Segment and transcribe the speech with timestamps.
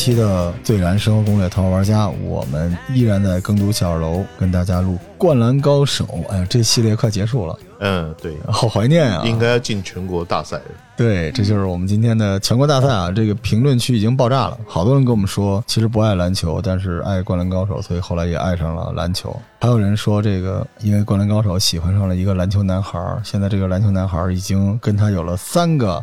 [0.00, 6.06] 期的《最燃生活攻略》，头号玩家，我们依然在耕读小二楼跟大家录《灌篮高手》。
[6.30, 9.22] 哎呀，这系列快结束了，嗯，对，好怀念啊！
[9.26, 10.58] 应该要进全国大赛。
[10.96, 13.10] 对，这就是我们今天的全国大赛啊！
[13.10, 19.38] 这个评论区已经爆炸了，好多人跟我们说，其实不爱篮球，但是爱《灌篮高手》，所以后来也爱上了篮球。
[19.60, 26.02] 还有人说，这个因为《灌篮高手》喜欢上了一个篮球男孩，现在这个篮球男孩已经跟他有了三个。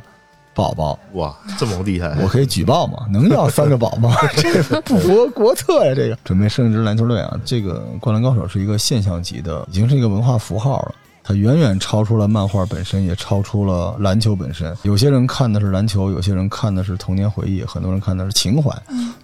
[0.58, 2.18] 宝宝哇，这么厉害！
[2.20, 3.06] 我可以举报吗？
[3.12, 4.12] 能要三个宝宝？
[4.38, 5.94] 这不符合国策呀！
[5.96, 7.40] 这个准备升一支篮球队啊！
[7.46, 10.96] 这个《灌篮高手》是一个现象级的，已经是一个文化符号了。
[11.24, 14.76] 它远远超出了漫画本身，也超出了篮球本身。
[14.82, 18.76] 有些人看的是篮球，有些人看的是童年回忆，很多人看的是情怀。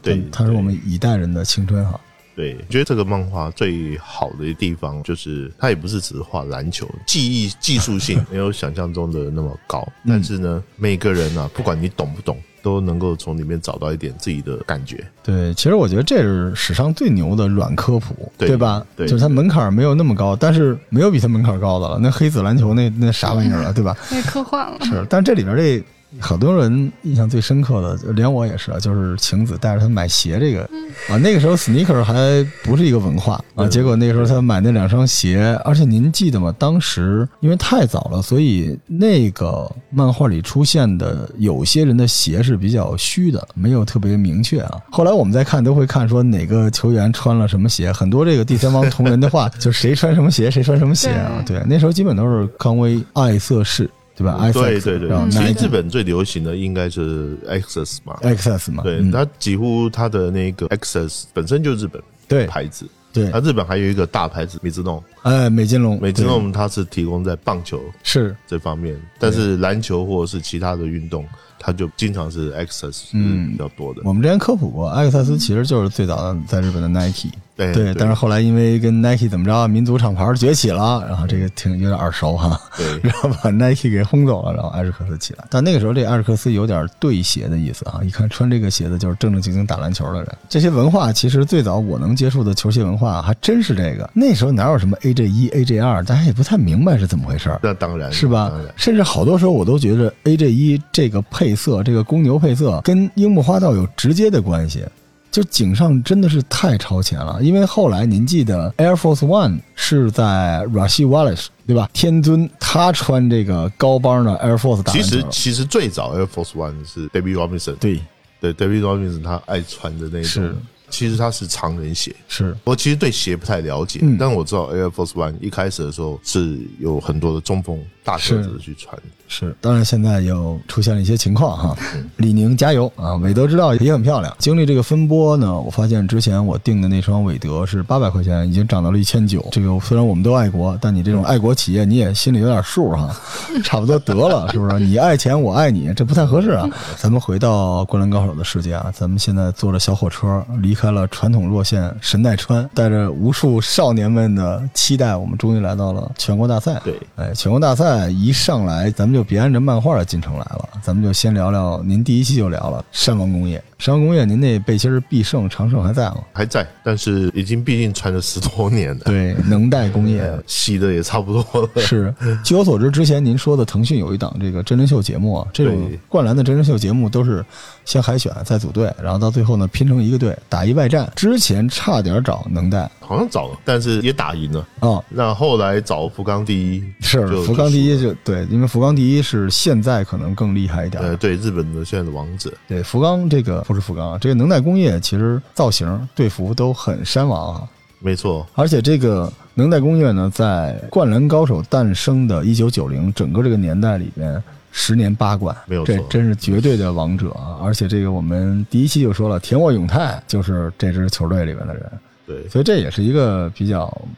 [0.04, 2.00] 对，它是我们一代人的青春哈。
[2.36, 15.06] 对，我觉得这个漫画最好的地方就是，它也不是只是画篮球，技艺技术性 没有想象中的那么高，但是呢，每个人啊，不管你懂不懂，都能够从里面找到一点自己的感觉。
[15.22, 18.84] 对，其实我觉得这是史上最牛的软科普，对吧？
[18.96, 22.00] 对，就是它门槛没有那么高，但是没有比它门槛高的了。
[22.00, 23.96] 那黑子篮球那那啥玩意儿了，对吧？
[24.10, 24.78] 太科幻了。
[24.86, 25.84] 是，但这里边这。
[26.20, 30.62] 好多人印象最深刻的，连我也是啊，就是晴子带着他买鞋这个
[31.10, 36.54] 啊，那个时候 sneaker 还不是一个文化啊，结果那个时候他买那两双鞋，而且您记得吗？
[36.58, 44.80] 当时因为太早了，所以那个漫画里出现的有些人的鞋是比较虚的，没有特别明确啊。
[44.92, 51.44] 后来我们再看都会看说哪个球员穿了什么鞋，很多这个第三方同人的话， 就谁穿什么鞋谁穿什么鞋啊。
[51.46, 53.90] 对，那时候基本都是康威爱色士。
[54.16, 54.52] 对吧？
[54.52, 68.36] 对对对，其实日本最流行的应该是 Access 嘛，Access 嘛，对，它几乎它的那个 Access 本身就日本对牌子，对，它日本还有一个大牌子美津浓，哎，美津浓，美津浓它是提供在棒球是。
[68.48, 71.26] 这方面，但是篮球或者是其他的运动。
[71.64, 74.02] 他就经常是 Access 嗯比较多的。
[74.04, 77.30] 我们之前科普过，艾克萨斯其实就是最早的在日本的 Nike。
[77.56, 82.60] 对对，但是后来因为跟 Nike 怎么着，民族厂牌崛起了，然后这个挺有点耳熟哈。
[82.76, 85.46] 对， 然后把 Nike 给轰走了，然后艾瑞克斯起来。
[85.52, 90.28] 但那个时候这艾瑞克斯有点对鞋的意思啊，一看穿这个鞋子就是正正经经打篮球的人。
[90.50, 94.10] 这些文化其实最早我能接触的球鞋文化还真是这个。
[94.16, 97.56] 那时候哪有什么 AJ 一、AJ 二，大家也不太明白是怎么回事。
[97.62, 98.52] 那当然是吧？
[98.76, 102.34] 甚至好多时候我都觉得 AJ 一这个配色，这个公牛。
[102.44, 104.84] 配色跟樱木花道有直接的关系，
[105.32, 107.40] 就井上真的是太超前了。
[107.42, 111.90] 因为后来您记得 Air Force One 是在 Rasheed Wallace 对吧？
[111.94, 118.02] 天尊他穿这个高帮的 Air Force 打其实其实最早 Air Force One 是 David Robinson，对
[118.42, 120.54] 对，David Robinson 他爱穿的那种。
[120.90, 128.98] 其实它是常人鞋，是我其实对鞋不太了解，但我知道 Air Force One 一开始的时候是有很多的中锋大个子去传。
[129.26, 131.76] 是，当然现在又出现了一些情况哈。
[132.18, 133.16] 李宁加油啊！
[133.16, 134.32] 韦德之道也很漂亮。
[134.38, 139.44] 经历这个风波呢，我发现之前我订的那双韦德是八百块钱，已经涨到了一千九。
[139.52, 143.10] 这个虽然我们都爱国，但你这种爱国企业你也心里有点数哈。
[143.64, 144.80] 差不多得了，是不是？
[144.80, 146.70] 你爱钱，我爱你，这不太合适啊。
[146.98, 156.80] 咱们回到《灌篮高手》的世界啊，咱们现在坐着小火车离开了传统弱线神奈川，带着无数少年们的期待，我们终于来到了全国大赛。
[156.84, 159.24] 对，哎，全国大赛一上来，咱们就。
[159.24, 161.82] 别按着漫画的进程来了，咱们就先聊聊。
[161.82, 166.20] 您第一期就聊了山王工业，山王工业，您那背心必胜、长胜还在吗？
[166.32, 169.02] 还在，但是已经毕竟穿了十多年了。
[169.04, 171.82] 对， 能代工业洗的也差不多了。
[171.82, 172.16] 是，
[172.46, 177.44] 据我所知，之前您说的腾讯有一档这个真人秀节目啊，这种灌篮的真人秀节目都是
[177.84, 181.12] 先海选再组队，然后到最后呢拼成一个队打一外战。
[181.14, 182.90] 之前差点找能代。
[183.02, 185.04] 好像找了，但是也打赢了哦。
[185.10, 191.04] 那后来找福冈第一是福冈第一就对，因为福冈第一是现在可能更厉害一点。
[191.04, 192.50] 呃，对，日本的现在的王者。
[192.66, 197.68] 对，福冈这个不是福冈啊，这个能代工业其实造型队服都很山王啊。
[197.98, 207.58] 没错，而且这个能代工业呢，在灌篮高手诞生的一九九零整个这个年代里边，十年八冠，没有这真是绝对的王者啊！
[207.64, 211.92] 而且这个我们第一期就说了，田沃永泰就是这支球队里面的人。
[212.28, 214.12] 对，所以这也是一个比较，嗯，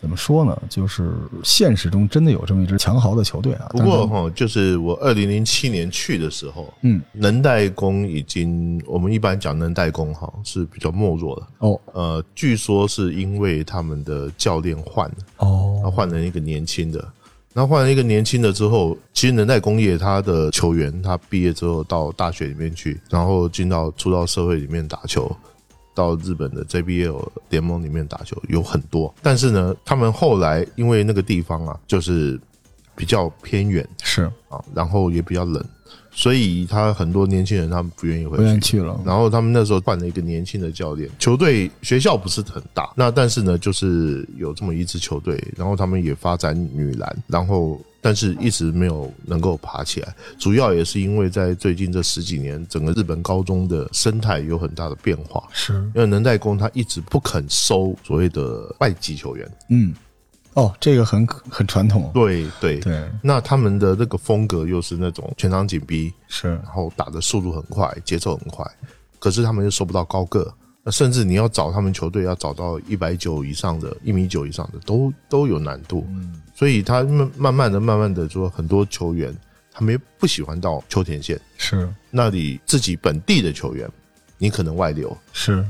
[0.00, 0.56] 怎么说呢？
[0.68, 1.12] 就是
[1.42, 3.66] 现实中真的有这么一支强豪的球队啊。
[3.70, 11.80] 不过哈，就是我二零零七年去的时候，嗯，能代工已经，我们一般讲能代工哈是比较没落的哦。
[11.92, 17.04] 呃，据说是因为他们的教练换了哦，他换了一个年轻的，
[17.52, 25.28] 那换了一个年轻的之后，其实能代工业他的球员他毕业之后到大学里面去，然后进到出到社会里面打球。
[25.98, 32.38] 到日本的 JBL 联盟里面打球有很多，但是呢，他们后来因为那个地方啊，就是
[32.94, 35.64] 比较偏远，是啊，然后也比较冷。
[36.12, 39.00] 所以他很多年轻人他们不愿意回去，不愿意去了。
[39.04, 50.14] 然后他们那时候换了一个年轻的教练，球队学校不是很大，那但是呢，就是有这么一支球队，然后他们也发展女篮，然后但是一直没有能够爬起来。
[50.38, 59.94] 主要也是因为在最近这十几年，整个日本高中的生态有很大的变化，是因为能代工他一直不肯收所谓的外籍球员，嗯。
[60.54, 63.08] 哦，这个很很传统，对对对。
[63.22, 68.68] 那他们的那个风格又是那种全场紧逼，是，然后打的速度很快，节奏很快，
[69.20, 70.52] 可是他们又收不到高个，
[70.82, 76.04] 那甚至你要找他们球队要找到一百九以上的、一米九以上的，都都有难度。
[76.08, 79.32] 嗯，所以他慢慢慢的、慢慢的说，很多球员
[79.70, 83.88] 他们不喜欢到秋田县，是那里自己本地的球员，
[84.38, 85.64] 你可能外流，是。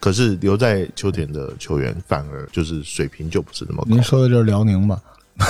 [0.00, 3.90] 可是留在秋田的球员反而就是水平就不是那么高。
[3.90, 5.02] 您说的就是辽宁吧？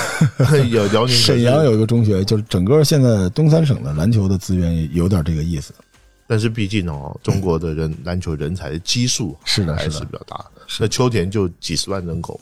[0.69, 5.73] 有辽宁 沈阳有一个中学，就是整个现在东三省的篮球的资源有点这个意思。
[6.27, 10.45] 但是毕竟哦，中国的人篮球人才的基数是的，还是比较大。
[10.77, 12.37] 那秋田就几十万人口。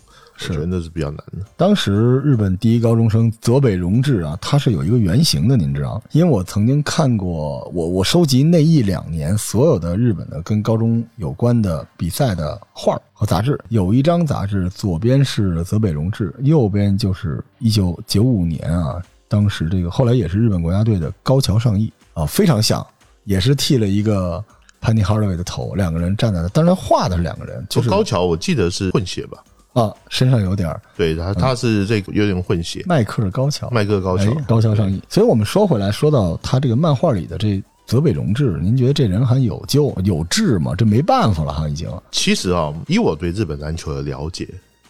[0.50, 1.46] 我觉得那是比较难的。
[1.56, 6.02] 当时日本第一高中生泽北荣治啊，他是有一个原型的，您知道？
[6.12, 22.86] 因为我曾经看过，我我收集那一两年所有的日本的跟高中有关的比赛的画和杂志，有一张杂志左边是泽北荣治，右边就是一九九五年啊，当时这个后来也是日本国家队的高桥尚义啊，非常像，
[23.26, 24.44] 也是剃了一个
[24.80, 29.44] 潘尼哈德韦的头，两个人站在那，当然画的是两个人，就是高桥，我记得是混血吧。
[29.74, 32.84] 啊，身上有点儿，对他，他是这个有点混血。
[32.86, 35.02] 迈克尔高桥，迈克尔高桥，高桥上义。
[35.10, 40.74] 所以我们说回来，说到他这个漫画里的这泽北荣治，您觉得这人还有救有志吗？
[40.78, 41.90] 这没办法了哈，已经。
[42.12, 44.48] 其实啊，以我对日本篮球的了解，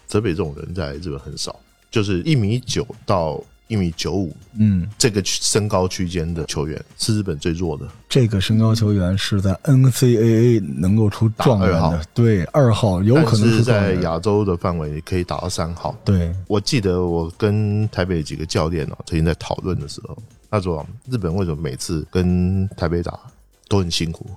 [0.07, 1.55] 泽北这种人在日本很少，
[1.89, 3.41] 就是一米九到。
[3.71, 7.87] 一米九五，嗯，这个身高区间的球员是日本最弱的。
[8.09, 15.95] 这个身高球员是在 NCAA 能够出状元的，对，二号有可能是在亚洲的范围可以打到三号。
[16.03, 20.17] 对，我记得我跟台北几个教练哦，曾经在讨论的时候，
[20.49, 23.17] 他说日本为什么每次跟台北打
[23.69, 24.29] 都很辛苦，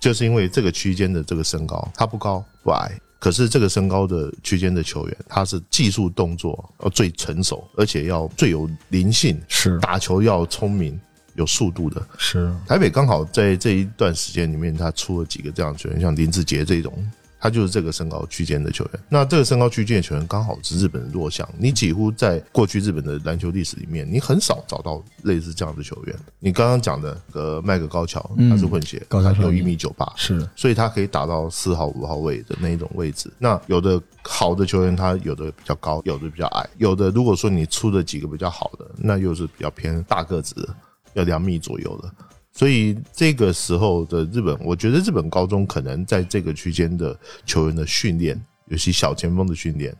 [0.00, 2.90] 就是因为这个区间的这个身高，他不高不矮。
[3.20, 10.98] 可是这个身高的区间的球员，他是技术动作要最成熟，而且要最有灵性，是打球要聪明、
[11.34, 12.04] 有速度的。
[12.16, 16.92] 是台北刚好在这一段时间里面，他出了几个这样球员，像林志杰这种。
[17.40, 21.48] 他就是这个身高区间的球员，那这个身高区间的球员刚好是日本的弱项。
[21.58, 26.14] 你几乎在过去日本的篮球历史里面，你很少找到类似这样的球员。
[26.38, 33.32] 你刚刚讲的呃麦克高桥，他是混血，高桥有一米九八，是，所以他可以打到四号、五号位的那一种位置。
[33.38, 40.68] 那有的好的球员，他有的比较高，有的比较矮，有的如果说你出的几个比较好的，那又是比较偏大个子，
[41.14, 42.12] 要两米左右的。
[42.60, 49.96] 所以这个时候的日本，我觉得日本高中可能在这个区间的球员的训练，尤其小前锋的训练，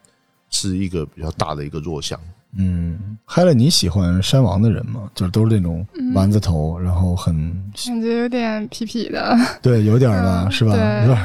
[0.50, 2.20] 是一个比较大的一个弱项。
[2.56, 5.02] 嗯，嗨了，你喜欢山王的人吗？
[5.14, 7.32] 就是都是那种丸子头，然后很
[7.86, 10.74] 感觉有点痞痞的，对，有点吧，是吧？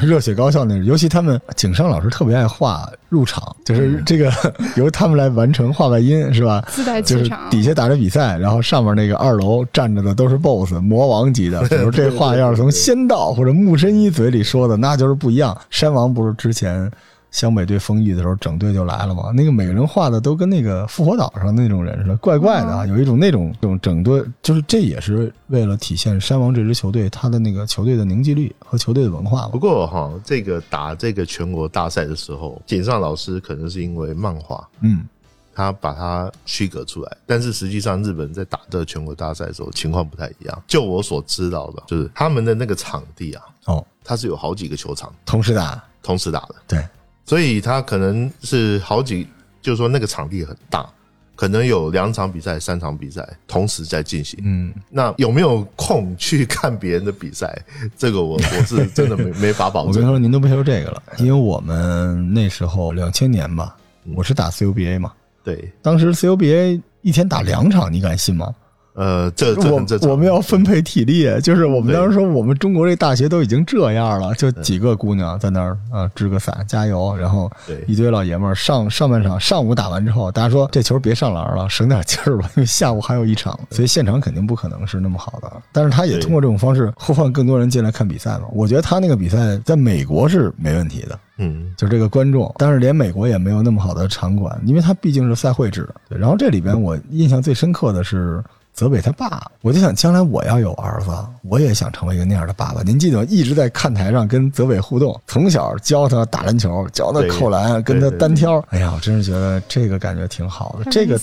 [0.00, 4.30] 热血高校那种，尤其他们井上老师特别爱画入场，就是这个
[4.76, 6.64] 由他们来完成画外音，是吧？
[6.68, 7.50] 自带气场。
[7.50, 15.56] 底下打着比赛，然后上面那个二楼站着的都是 BOSS 魔王级的，比 如这话要是从仙道或者木神一嘴里说的，那就是不一样。
[15.70, 16.88] 山王不是之前。
[17.36, 19.30] 湘北队封邑的时候，整队就来了嘛。
[19.30, 29.48] 那个每个人画的都跟那个复活岛上那种人似的，怪怪的啊，有一种那种这种整队，就是这也是为了体现山王这支球队他的那个球队的凝聚力和球队的文化。
[29.48, 35.06] 不过哈，这个打这个全国大赛的时候，井上老师可能是因为漫画，嗯，
[35.54, 37.16] 他把它区隔出来。
[37.26, 40.62] 但是实际上，日本在打这全国大赛的时候情况不太一样。
[40.66, 46.82] 就我所知道的，就是他们的那个场地啊，哦，它是有好几个球场同时打，同时打的，对。
[47.26, 49.26] 所以他可能是好几，
[49.60, 50.88] 就是说那个场地很大，
[51.34, 54.40] 可能有两场比赛、三场比赛同时在进行。
[54.44, 57.60] 嗯，那有没有空去看别人的比赛？
[57.98, 59.90] 这个我我是真的没没法保证。
[59.92, 63.76] 我跟你说，您都别说这个了，因为我们那时候两千年吧，
[64.14, 65.12] 我是打 CUBA 嘛。
[65.44, 68.54] 对，当时 CUBA 一天打两场，你敢信吗？
[68.96, 77.50] 呃，这我我们要分配体力，就是我们当时说，我们中国这大学都已经这样了，就几个姑娘在那儿啊支个伞加油，然后
[77.86, 85.52] 一堆老爷们儿上上半场上午打完之后，大家说这球别上篮了，省点劲儿吧，因为下午还有一场，所以现场肯定不可能是那么好的。
[85.72, 88.46] 但是他也通过这种方式呼唤更多人进来看比赛嘛。
[88.50, 95.86] 我觉得他那个比赛在美国是没问题的，嗯，就这个观众，但是连美国也没有那么好的场馆，因为他毕竟是赛会制。
[96.08, 98.42] 对，然后这里边我印象最深刻的是。
[98.76, 101.10] 泽北他爸，我就想将来我要有儿子，
[101.44, 102.82] 我也想成为一个那样的爸爸。
[102.82, 108.62] 您记得一直在看台上跟泽北互动，从小教他打篮球，教他扣篮，跟他单挑。
[108.68, 110.90] 哎呀，我真是觉得这个感觉挺好的。
[110.90, 111.18] 这个，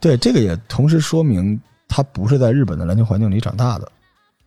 [0.00, 3.86] 对，这个也同时说明他不是在日本的篮球环境里长大的，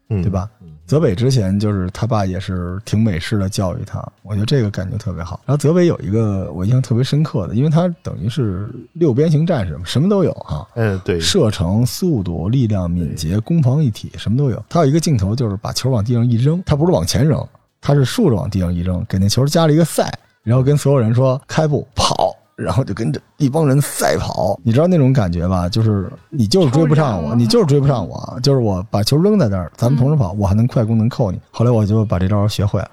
[0.08, 0.50] 对吧？
[0.94, 5.42] 泽北之前就是他爸也是挺美式的教育他，我觉得这个感觉特别好。
[5.44, 10.68] 然后泽北有一个我印象特别深刻的，因为他等于是六边形战士，什么都有哈。
[10.76, 14.66] 嗯，对，射程、速度、力量、敏捷、攻防一体，什么都有。
[14.70, 17.44] 他有一个镜头就是把球往地上一扔，他不是往前扔，
[17.82, 22.38] 他是竖着往地上一扔，给那球加了一个赛，然后跟所有人说开步跑。
[22.56, 25.68] 然后就跟着一帮人赛跑，你知道那种感觉吧？
[25.70, 31.40] 就是你就是追不上我，你就是追不上我，就是我把球扔在那儿，咱们同时跑，我还能快攻能扣你。
[31.52, 32.90] 后来我就把这招学会了。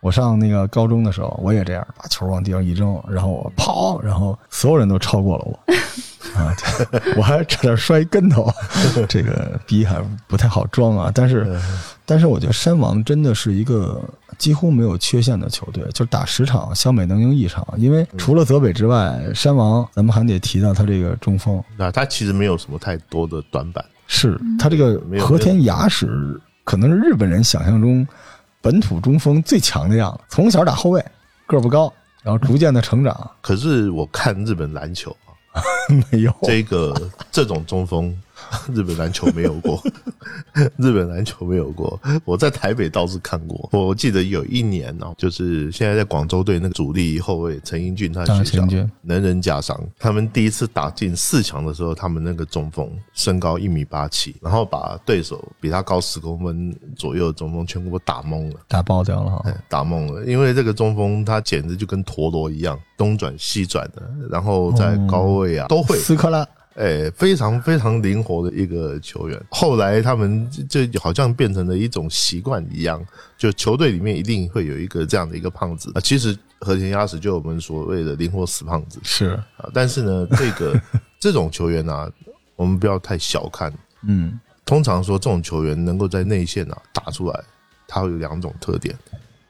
[0.00, 5.58] 我上那个高中的时候，我也这样，把球往地上一扔，然后我跑，然后所有人都超过了我。
[6.38, 6.54] 啊，
[7.16, 8.52] 我还差点摔跟头，
[9.08, 11.10] 这个逼还不太好装啊。
[11.12, 11.58] 但是，
[12.10, 14.02] 但是我觉得山王真的是一个
[14.38, 17.62] 几乎没有缺陷的球队，就是打十场，湘北能赢一场。
[17.76, 21.62] 因为除了泽北之外，山王咱们还得提到他这个中锋。
[21.76, 28.08] 那他其实没有什么太多的短板，是他这个和田雅史可能是日本人想象中
[28.62, 30.24] 本土中锋最强的样子。
[30.30, 31.04] 从小打后卫，
[31.46, 33.30] 个不高，然后逐渐的成长。
[33.42, 35.14] 可是我看日本篮球。
[36.10, 36.94] 没有这个
[37.30, 38.16] 这种中锋。
[38.72, 39.82] 日本篮球没有过，
[40.76, 42.00] 日本篮球没有过。
[42.24, 43.68] 我在台北倒是看过。
[43.72, 48.66] 我记得有一年哦，就是现在在广州队那个主力后卫陈英俊，他学校
[49.02, 49.78] 能人加伤。
[49.98, 60.24] 他们第一次打进四强的时候，他们那个中锋身高一米八七，然后把对手比他高十公分左右的中锋全部打懵了，打爆掉了，打懵了。
[60.24, 66.46] 因为这个中锋他简直就跟陀螺一样，东转西转的，然后在高位啊都会斯科拉。
[66.78, 69.40] 哎，非常非常灵活的一个球员。
[69.50, 73.04] 后来他们就好像变成了一种习惯一样，
[73.36, 76.00] 就球队里面一定会有一个这样的一个胖子啊。
[76.00, 79.68] 其实和田压死就我们所谓的灵活死胖子是啊。
[79.74, 80.80] 但是呢，这个
[81.18, 82.08] 这种球员呢，
[82.54, 83.72] 我们不要太小看。
[84.02, 87.44] 嗯，通常说这种球员能够在内线啊打出来，
[87.88, 88.96] 他会有两种特点。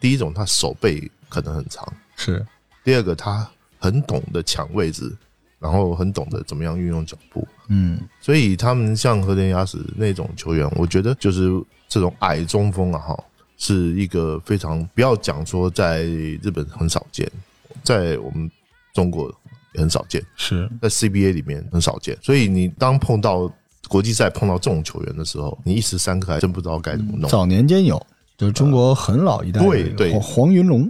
[0.00, 1.84] 第一种，他手背可能很长；
[2.16, 2.42] 是
[2.82, 3.46] 第二个，他
[3.78, 5.14] 很懂得抢位置。
[5.58, 11.50] 然后很懂得怎么样运用脚步，嗯，所以他们像和田雅史那种球员，我觉得就是
[11.88, 13.24] 这种矮中锋啊，哈，
[13.56, 17.28] 是一个非常不要讲说在日本很少见，
[17.82, 18.48] 在我们
[18.94, 19.28] 中国
[19.74, 22.16] 也很少见，是在 CBA 里面很少见。
[22.22, 23.52] 所以你当碰到
[23.88, 27.28] 国际赛碰到这种球员的时候，你一时三刻还真不知道该怎么弄。
[27.28, 28.00] 早年间有，
[28.36, 30.88] 就是中国很老一代，对对，黄云龙，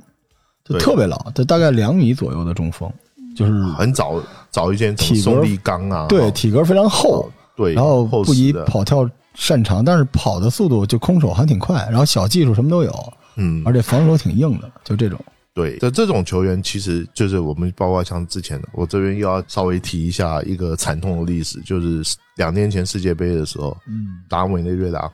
[0.62, 2.92] 就特别老，就大概两米左右的中锋。
[3.38, 15.25] 就是很早早一件体格力刚啊，对，体格非常厚，对，然后不以跑跳擅长，但是跑的速度就空手还挺快，然后小技术什么都有，嗯，而且防守挺硬的，就这种。
[15.54, 22.02] 对，这这种球员其实就是我们包括像之前的，我这边又要稍微提一下一个惨痛的历史，就是
[22.37, 25.09] 两年前世界杯的时候，嗯，打委内瑞拉，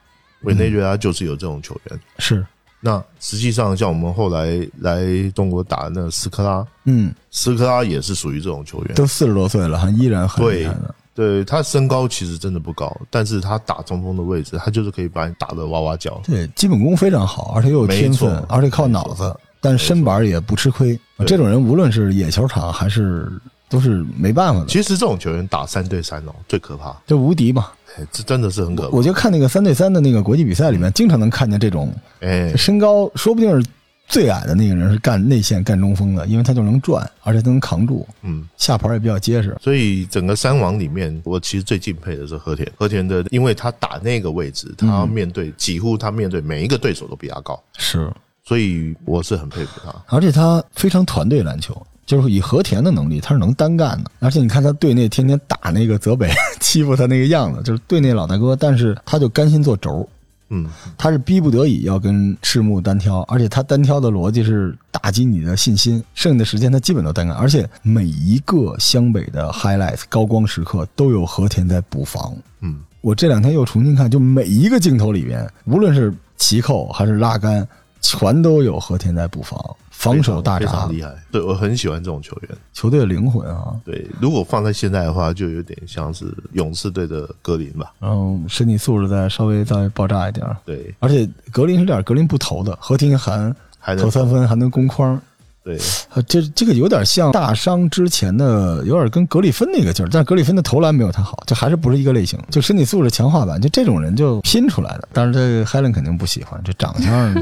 [0.45, 2.47] 委内瑞拉就是有这种球员，是。
[2.87, 5.03] 那实际上，像我们后来来
[5.35, 10.77] 中国打那斯科拉，嗯，斯科拉也是属于这种球员，都四十多岁了，还依然很厉害
[11.15, 16.21] 对他身高其实真的不高，但是他打中锋的位置，他就是可以把你打的哇哇叫。
[16.27, 20.99] 对，基本功非常好，而且又有天分，而且靠脑子，但身板也不吃亏。
[21.27, 23.33] 这种人无论是野球场还是
[23.71, 24.67] 都是没办法的。
[24.67, 27.69] 其实这种球员打三对三哦，最可怕，就无敌嘛。
[28.11, 28.97] 这真的是很可怕。
[28.97, 33.67] 我就看那个三对三的那个国际比赛里面，经常能看见这种，哎，身高说不定是
[34.07, 39.57] 最矮的那个人是干内线干中锋的，因为他就能转，而且他能扛住，嗯，下盘也比较结实。
[39.61, 42.71] 所以整个三王里面，我其实最敬佩的是和田。
[42.77, 48.13] 和田的，因为他打那个位置，他面对几乎他面对每一个对手都比他高，是，
[48.45, 49.95] 所以我是很佩服他。
[50.15, 51.75] 而且他非常团队篮球。
[52.07, 54.11] 就是以和田的能力，他是能单干的。
[54.21, 56.31] 而且你看他队内天天打那个泽北，
[56.61, 58.55] 欺负他那个样子，就是队内老大哥。
[58.57, 60.09] 但是他就甘心做轴，
[60.51, 60.67] 嗯，
[60.99, 66.03] 他是逼不得已要跟赤木单挑，而且他单挑的逻辑是打击你的信心。
[66.15, 72.81] 剩下的时间他基本都单干，而且每一个湘北的 highlights 高光时刻都有和田在补防，嗯。
[73.01, 77.69] 我这两天又重新看，就每一个镜头里边，无论是齐扣还是拉杆，
[78.01, 79.63] 全都有和田在补防。
[79.97, 83.75] 防守大闸厉害，对我很喜欢这种球员，球队的灵魂啊。
[83.85, 87.93] 对，如果放在现在的话，就有点像是勇士队的格林吧。
[88.01, 90.45] 然后身体素质再稍微再爆炸一点。
[90.67, 93.55] 对，而且格林是点格林不投的，何庭还
[93.97, 95.19] 投三分，还能攻框。
[95.63, 95.79] 对，
[96.27, 102.39] 这这个有点像大伤之前的，有点跟格里芬那个劲儿，但是格里芬的投篮没有他好，就还是不是一个类型。
[102.51, 105.09] 就身体素质强化版，就这种人就拼出来的。
[105.15, 107.35] 但是这 Helen 肯定不喜欢，这长相。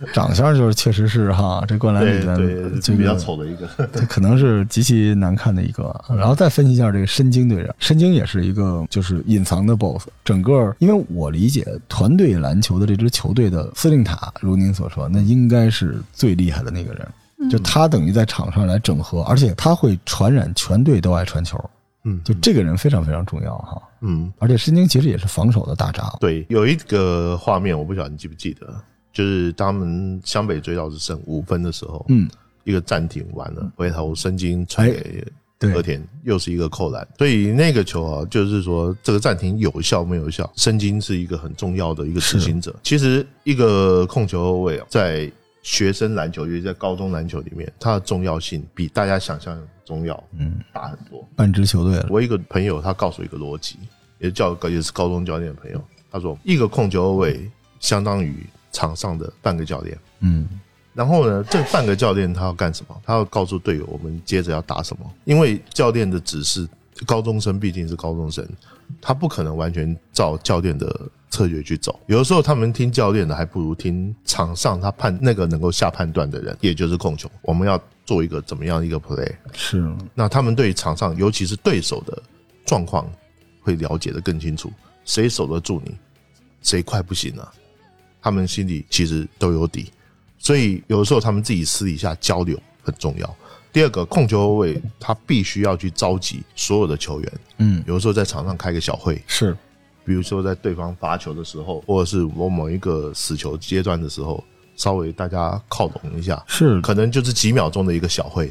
[0.14, 3.66] 长相就是确实是哈，这灌篮里边就比较丑的一个，
[4.08, 5.94] 可能是极其难看的一个。
[6.08, 10.06] 然后再分析一下这个申京队长，申京也是一个就是隐藏的 BOSS。
[10.24, 21.58] 整个因为我理解团队篮球的这支球队的司令塔，如您所说，那应该是最厉害的那个人，就他等于在场上来整合，而且他会传染全队都爱传球。
[22.04, 23.82] 嗯，就这个人非常非常重要哈。
[24.02, 26.16] 嗯，而且申京其实也是防守的大闸。
[26.20, 28.72] 对，有一个画面，我不晓得你记不记得。
[29.12, 32.28] 就是他们湘北追到只剩五分的时候，嗯，
[32.64, 35.24] 一个暂停完了，回头申京传给
[35.72, 40.48] 和田，又是一个扣篮，所以那个球啊，就是说这个暂停有效没有效？
[40.54, 42.72] 申京是一个很重要的一个执行者。
[42.84, 45.28] 其实一个控球后卫啊，在
[45.62, 51.26] 学生篮球，尤其在高中篮球里面，它的重要性比大家想象中要嗯大很多。
[51.34, 52.06] 半支球队了。
[52.08, 53.76] 我一个朋友他告诉我一个逻辑，
[54.20, 57.50] 也叫也是高中教练的朋友，他说一个控球后卫
[57.80, 58.46] 相当于。
[58.72, 60.48] 场上的半个教练，嗯，
[60.94, 63.00] 然后呢，这半个教练他要干什么？
[63.04, 65.10] 他要告诉队友我们接着要打什么。
[65.24, 66.68] 因为教练的指示，
[67.06, 68.46] 高中生毕竟是高中生，
[69.00, 71.98] 他不可能完全照教练的策略去走。
[72.06, 77.30] 有的时候他们听教练的，还不如听场上他判那个能够下判断的人，也就是控球。
[77.42, 79.32] 我们要做一个怎么样一个 play？
[79.52, 82.20] 是，那他们对场上，尤其是对手的
[82.66, 83.08] 状况，
[83.60, 84.72] 会了解的更清楚。
[85.04, 85.96] 谁守得住你，
[86.60, 87.52] 谁快不行了。
[88.20, 89.90] 他们心里其实都有底，
[90.38, 93.36] 所以有的时候他们自己私底下交流很重要。
[93.72, 99.56] 第二个控球后卫，他必须要去召集所有的球员，嗯，有的时候在场上开个小会，是，
[100.04, 104.42] 比如说在对方罚球的时候，或者是我某一个死球阶段的时候，
[104.74, 108.50] 稍微大家靠拢一下，是，可能就是几秒钟的一个小会，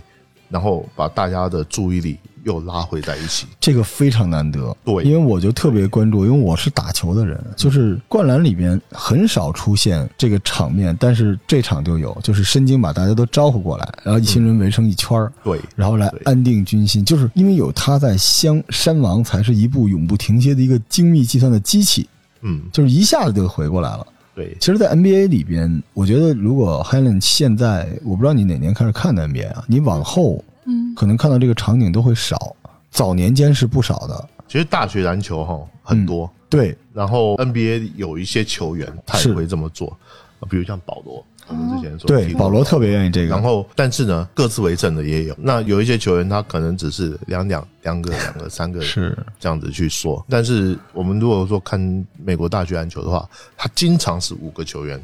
[0.49, 2.17] 然后把大家的注意力。
[2.43, 4.73] 又拉回在一起，这个非常难得。
[4.85, 22.07] 对，因为我就特别关注，因为我是打球的人，就是灌篮里边很少出现这个场面，但是这场就有，就是申京把大家都招呼过来，然后一群人围成一圈儿，对，然后来安定军心，就是因为有他在，香山王才是一部永不停歇的一个精密计算的机器，
[22.43, 24.07] 嗯，就是一下子就回过来了。
[24.37, 30.43] 对，其实，在 NBA 里边，我觉得如果 Helen 现在，我不知道你哪年开始看的 NBA 啊，你往后。
[30.69, 32.53] 嗯，可能看到这个场景都会少，
[32.91, 34.29] 早年间是不少的。
[34.47, 36.77] 其实大学篮球哈很多，对。
[36.93, 39.97] 然后 NBA 有一些球员他也会这么做，
[40.49, 43.27] 比如像保罗，我们之前说，对，保罗特别愿意这个。
[43.27, 45.35] 然后，但是呢，各自为政的也有。
[45.39, 55.01] 那有一些球员他可能只是两两两个两个三个是这样子去说，但是我们如果说看美国大学篮球的话，他经常是五个球员。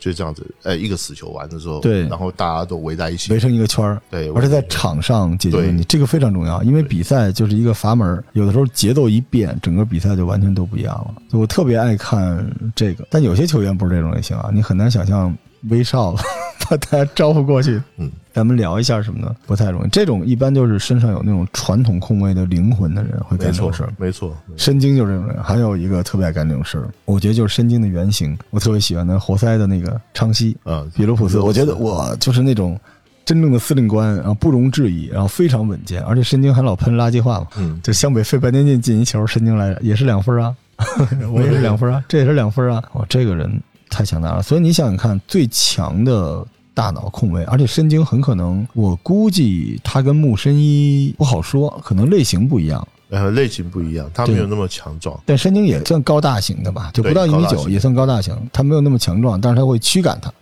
[0.00, 11.14] 就这样子，呃，一个死球完的时候，对，然后大家都围在一起，围成一个圈儿，对，而且在场上解决问题，这个非常重要，因为比赛就是一个阀门，有的时候节奏一变，整个比赛就完全都不一样了。
[11.30, 15.34] 我特别爱看这个，但有些球员不是这种类型啊，你很难想象
[15.70, 16.20] 威少了
[16.68, 18.10] 把大家招呼过去，嗯。
[18.34, 19.88] 咱们聊一下什么的，不太容易。
[19.90, 23.92] 这种一般就是身上有那种传统控卫的灵魂的人会干这种事儿。
[23.96, 25.40] 没错，申京就是这种人。
[25.40, 28.36] 还有一个特别爱干这种事儿，我觉得就是申京的原型。
[28.50, 31.38] 我特别喜欢的活塞的那个昌西，啊，比卢普斯。
[31.38, 32.76] 我觉得我就是那种
[33.24, 36.02] 真正的司令官，然后不容置疑，然后非常稳健。
[36.02, 40.52] 而且申京还老喷垃圾话嘛，嗯，就湘北费半天进进一球，申京来也是两分啊，
[41.32, 42.82] 我也是两分啊，这也是两分啊。
[42.94, 43.62] 哦，这个人
[43.94, 44.42] 太强大了。
[44.42, 46.44] 所以你想想看，最强的。
[46.76, 52.84] 大脑控卫，而且申京很可能，我估计他跟木申一不好说，可能类型不一样。
[53.10, 55.16] 呃，类型不一样，他没有那么强壮。
[55.24, 58.36] 但申京也算高大型的吧，就不到一米九，也算高大型。
[58.52, 60.32] 他没有那么强壮，但是他会驱赶他，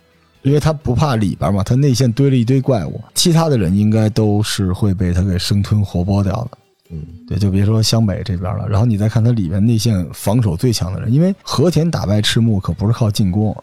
[0.41, 6.57] 因为他不怕里边嘛，他内线堆了一堆怪物，其他的人应该都是会被他给生吞活剥掉的。
[6.93, 13.55] 嗯，对，就别说湘北这边了，然后你再看他里面内线防守最强的人，因为和田打败赤木可不是靠进攻。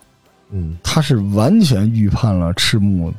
[0.51, 3.13] 嗯，他是完全预判了赤木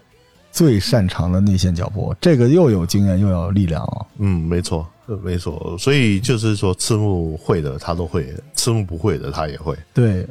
[0.51, 4.05] 最擅长的内线脚步，这个又有经验又有力量啊。
[4.17, 4.85] 嗯，没错，
[5.23, 5.77] 没错。
[5.79, 9.73] 所以就是说，赤木会的他都会，赤木不会的他也会。
[9.93, 10.27] 对，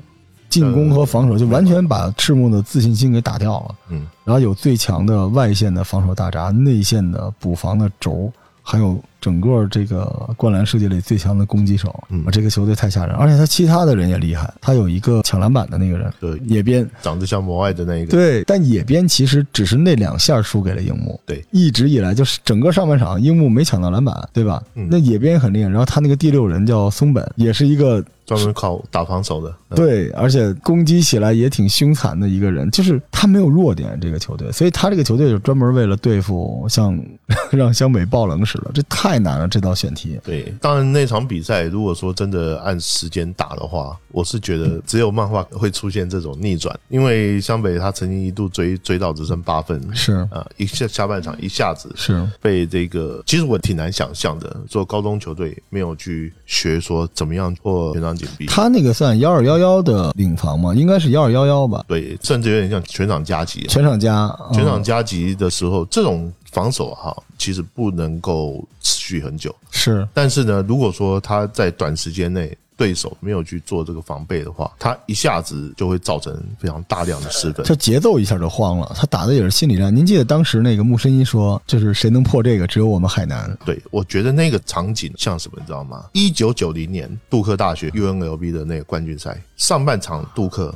[0.50, 3.74] 进攻和防守就完全把赤木的自信心给打掉了。
[3.88, 8.30] 嗯，然后有最强的外线的防守大闸，内线的补防的轴，
[8.62, 10.04] 还有整个这个
[10.36, 11.94] 灌篮世界里最强的攻击手。
[12.08, 14.52] 嗯，这个球队太吓人，而且他其他的人也厉害。
[14.60, 18.10] 他有一个抢篮板的那个人，对，野边长得像魔外的那一个。
[18.10, 21.20] 对，但野边其实只是那两下输给了樱木。
[21.26, 24.62] 对，一直以来就是整个上半场樱木没抢到篮板，对吧？
[24.74, 25.68] 那野边很厉害。
[25.68, 28.04] 然后他那个第六人叫松本，也是一个。
[28.26, 36.96] 专门靠打防守的，对，而且攻击起来也挺凶残的一个人，就是他没有弱点，这个球队，所以他这个球队就专门为了对付像
[37.50, 40.18] 让湘北爆冷似的，这太难了，这道选题。
[40.24, 58.46] 对，当然那场比赛如果说真的按时间打的话，我是觉得只有漫画会出现这种逆转，因为湘北他曾经一度追追到只剩八分，是啊，一下下半场一下子是被这个，其实我挺难想象的，做高中球队没有去学说怎么样做全场紧逼。
[58.46, 60.74] 他那个算幺二幺幺的领防吗？
[60.74, 61.84] 应该是幺二幺幺吧。
[61.88, 63.66] 对，甚至有点像全场加急。
[63.68, 69.54] 全场加，全场加急的时候，这种防守哈，其实不能够持续很久。
[69.70, 72.56] 是，但是呢，如果说他在短时间内。
[72.76, 78.90] 对手没有去做这个防备的话，他一下子就会造成非常大量的失分，这节奏一下就慌了。
[78.96, 79.94] 他打的也是心理战。
[79.94, 83.54] 您记得当时那个穆申一说，就是谁能破这个，只有我们海南。
[83.66, 86.06] 对，我觉得那个场景像什么，你知道吗？
[86.14, 90.74] 一九九零年杜克大学 UNLV 的那个冠军赛，上半场杜克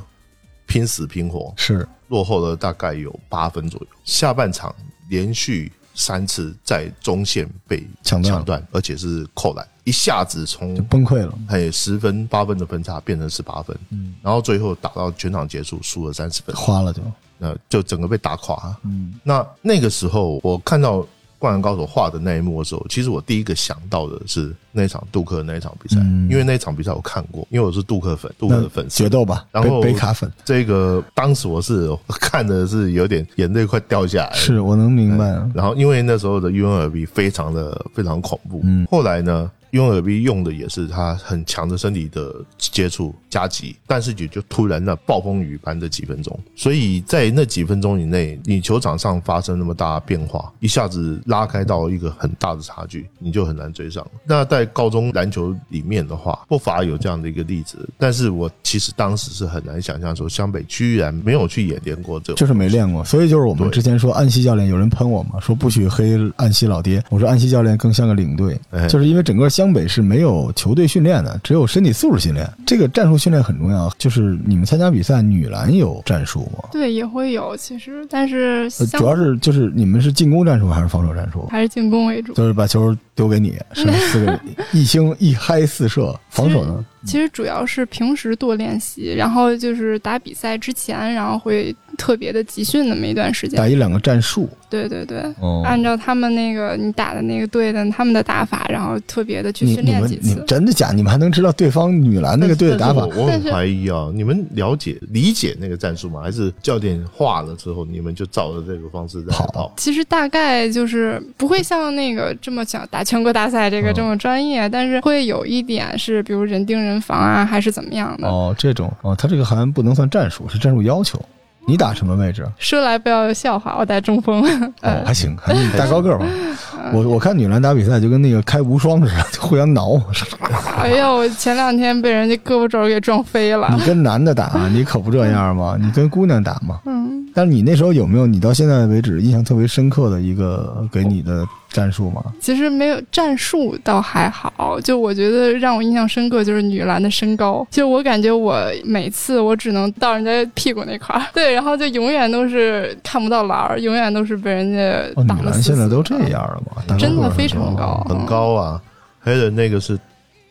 [0.67, 4.73] 拼死拼活，是落后了大概有八分左右，下半场
[5.09, 5.71] 连续。
[5.97, 17.01] 三次在中线被抢断，而且是扣篮，一下子从崩溃了，有十分八分的分差变成十八分，嗯，然后最后打到全场结束输了三十分，花了就，
[17.37, 21.07] 那就整个被打垮，嗯，那那个时候我看到。
[21.39, 35.25] 灌篮高手画的那一幕的时候，其实我第一个想到的是那场杜克那一场比赛，因为那场比赛我看过，因为我是杜克粉，杜克的粉丝，决斗吧，然后北卡粉，这个当时我是看的是有点眼泪快掉下来，是我能明白。
[35.53, 39.51] 然后因为那时候的 UNLV 非常的非常恐怖，嗯，后来呢？
[39.75, 54.05] 用耳鼻用的也是他很强的身体的接触加急，但是也就突然那暴风雨般的几分钟，所以在那几分钟以内，你球场上发生那么大变化，一下子拉开到一个很大的差距，你就很难追上。
[54.23, 63.03] 那在高中篮球里面的话，不乏有这样的一个例子，但是我其实当时是很难想象说湘北居然没有去演练过这，就是没练过。
[63.03, 67.03] 所以就是我们之前说安西教练有人喷我嘛，说不许黑安西老爹。
[67.09, 68.57] 我说安西教练更像个领队，
[68.87, 69.64] 就是因为整个湘。
[69.65, 72.47] 湘北是没有球队训练的，只有身体素质训练。
[72.67, 73.91] 这个战术训练很重要。
[73.97, 76.69] 就是你们参加比赛，女篮有战术吗？
[76.71, 77.57] 对，也会有。
[77.57, 81.47] 其实，但是主要是就是你们是进攻战术还是防守战术？
[81.49, 82.31] 还是进攻为主？
[82.33, 84.39] 就是把球丢给你，是四个
[84.71, 86.15] 一星一嗨四射。
[86.29, 86.85] 防守呢？
[87.05, 91.75] 其实主要是平时多练习，然后就是打比赛之前，然后会。
[91.97, 95.23] 特别的集训那么一段时间，打一两个战术，对对对，
[95.63, 100.43] 按照他们那个你打的那个队的他们的打法，然后特别的去训练几次。
[100.45, 100.91] 真的假？
[100.91, 103.05] 你们还能知道对方女篮那个队的打法？
[103.05, 104.11] 我很怀疑啊！
[104.13, 106.19] 你们了解理解那个战术吗？
[106.21, 109.73] 还是教练画了之后，你们就照着这个方式在跑？
[109.77, 118.27] 其实大概就是不会像那个这么讲打全国大赛这个这么专业，但是会有一点是，比如人盯人防啊，还是怎么样的？
[118.27, 121.19] 哦，这种哦，他这个好像不能算战术，是战术要求。
[121.67, 122.47] 你打什么位置？
[122.59, 124.43] 说来不要笑话，我打中锋。
[124.83, 126.23] 哦，还行，还大高个吧。
[126.93, 129.99] 我我看女篮打比赛就跟那个开无双似的，就互相挠。
[130.77, 133.67] 哎呀，我前两天被人家胳膊肘给撞飞了。
[133.75, 135.75] 你跟男的打，你可不这样吗？
[135.81, 136.79] 你跟姑娘打吗。
[136.85, 137.25] 嗯。
[137.33, 141.43] 但是你那时候有没有你到现在为止印象特别深刻的一个给你的？
[141.75, 142.23] 战术吗？
[142.39, 144.79] 其实没有战术，倒还好。
[144.81, 147.67] 就我觉得让我印象深刻就是女篮的身高。
[147.69, 155.43] 就我感觉我每次我只能到人家屁股那块儿， 对，然后就永远都是看不到篮儿，永远都是被人家挡的。
[155.43, 156.97] 女篮现在都这样了吗？
[156.97, 158.81] 真的非常高，很高啊！
[159.19, 159.99] 还有那个是。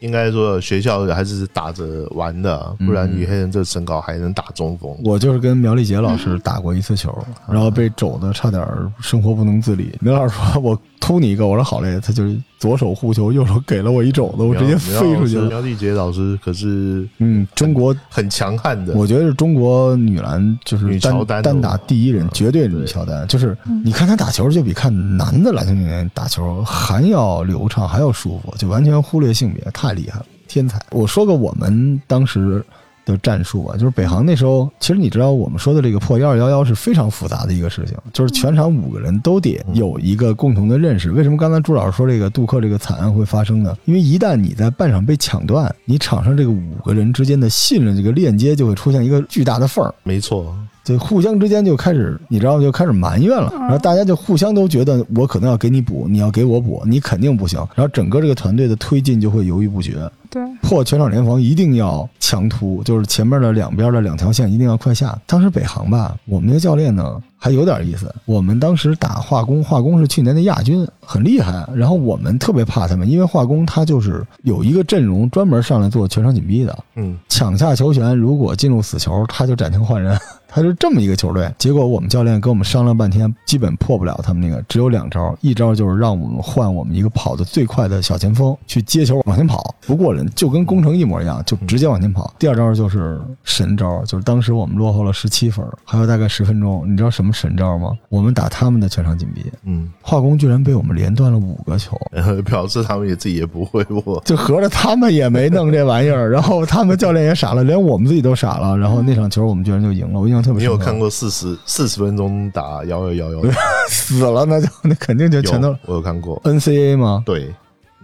[0.05, 4.95] 应该说学校还是打着玩的，不然女黑人这身高还能打中锋。
[5.03, 7.13] 我就是跟苗丽杰老师打过一次球，
[7.49, 8.65] 然后被肘的差点
[9.01, 9.93] 生活不能自理。
[10.01, 10.79] 苗老师说我。
[11.01, 15.51] 突你一个，我说好嘞，他就是左手护球，右手给了我一肘子，我直接飞出去了。
[15.51, 23.29] 苗丽杰老师可是嗯，中国很强悍的，我觉得是中国女篮就是单单打第一人，绝对女乔丹。
[23.29, 30.81] 就是你看她打球，就比看男的篮球运动员打球还要流畅，还要舒服，就完全忽略性别，太厉害了，天才。
[30.91, 32.65] 我说个我们当时。
[33.05, 41.11] 的战术啊，就是北航那时候，其实你知道我们说的这个破幺二幺幺是非常复杂的一个事情，就是全场五个人都得有一个共同的认识。
[41.13, 43.77] 为什么刚才朱老师说这个杜克这个惨案会发生呢？
[43.85, 49.95] 因为一旦你在半场被抢断，你场上这个五个人之间的信任这个链接就会出现一个巨大的缝儿。
[50.03, 50.55] 没错。
[50.83, 59.95] 就互相之间就开始，你知道就开始埋怨了，然后大家就互相都觉得我可能要给你补，你要给我补，你肯定不行，然后整个这个团队的推进就会犹豫不决。
[60.35, 65.17] 对，破全场联防一定要强突，就是前面的两边的两条线一定要快下。
[65.29, 68.13] 当时北航吧，我们那个教练呢还有点意思。
[68.25, 71.65] 我们当时打化工，化工是去年的亚军，很厉害。
[71.77, 80.19] 然后我们特别怕他们，因为化工他就是有一个阵容专门上来做全场紧逼的，嗯，抢下球权，如果进入死球，他就暂停换人。
[80.47, 92.35] 他是这么一个球队，结果我们教练跟我们商量半天，基本破不了他们那个，只有两招，一招就是让我们换我们一个跑得最快的小前锋去接球往前跑，不过人，就跟工程一模一样，就直接往前跑。
[92.39, 97.91] 第二招就是神招，就是当时我们落后了十七分，还有大概十分钟，你知道什么神招吗？
[98.09, 101.99] 我们打他们的全场紧逼，嗯，化工居然被我们连断了五个球，
[102.45, 110.69] 表示他们也自己也不会，我就合着他们也没弄这玩意儿，然后他们教练也傻了，连我们自己都傻了，然后那场球我们居然就赢了，我印象特别深。
[110.69, 113.41] 你有看过四十四十分钟打幺二幺幺
[113.89, 117.23] 死了那就那肯定就全都我有看过 NCA 吗？
[117.27, 117.55] 对，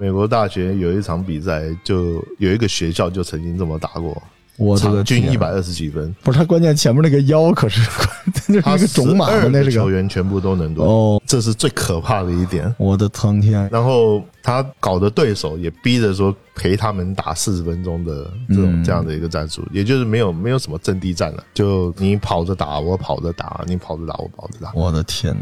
[0.01, 4.23] 美国大学有一场比赛，就有一个学校就曾经这么打过。
[4.61, 7.81] 我这个均一百二十几分，不是他关键前面那个腰可是
[8.47, 12.73] 那个种马的，那是球员全部都能夺哦，这是最可怕的一点。
[12.77, 13.67] 我的苍天！
[13.73, 24.71] 然后他搞的对手也逼着说陪他们打四十分钟的这种这样的一个战术，也就是没有没有什么阵地战了，就你跑着打，我跑着打，你跑着打，我跑着打。
[24.75, 25.35] 我的天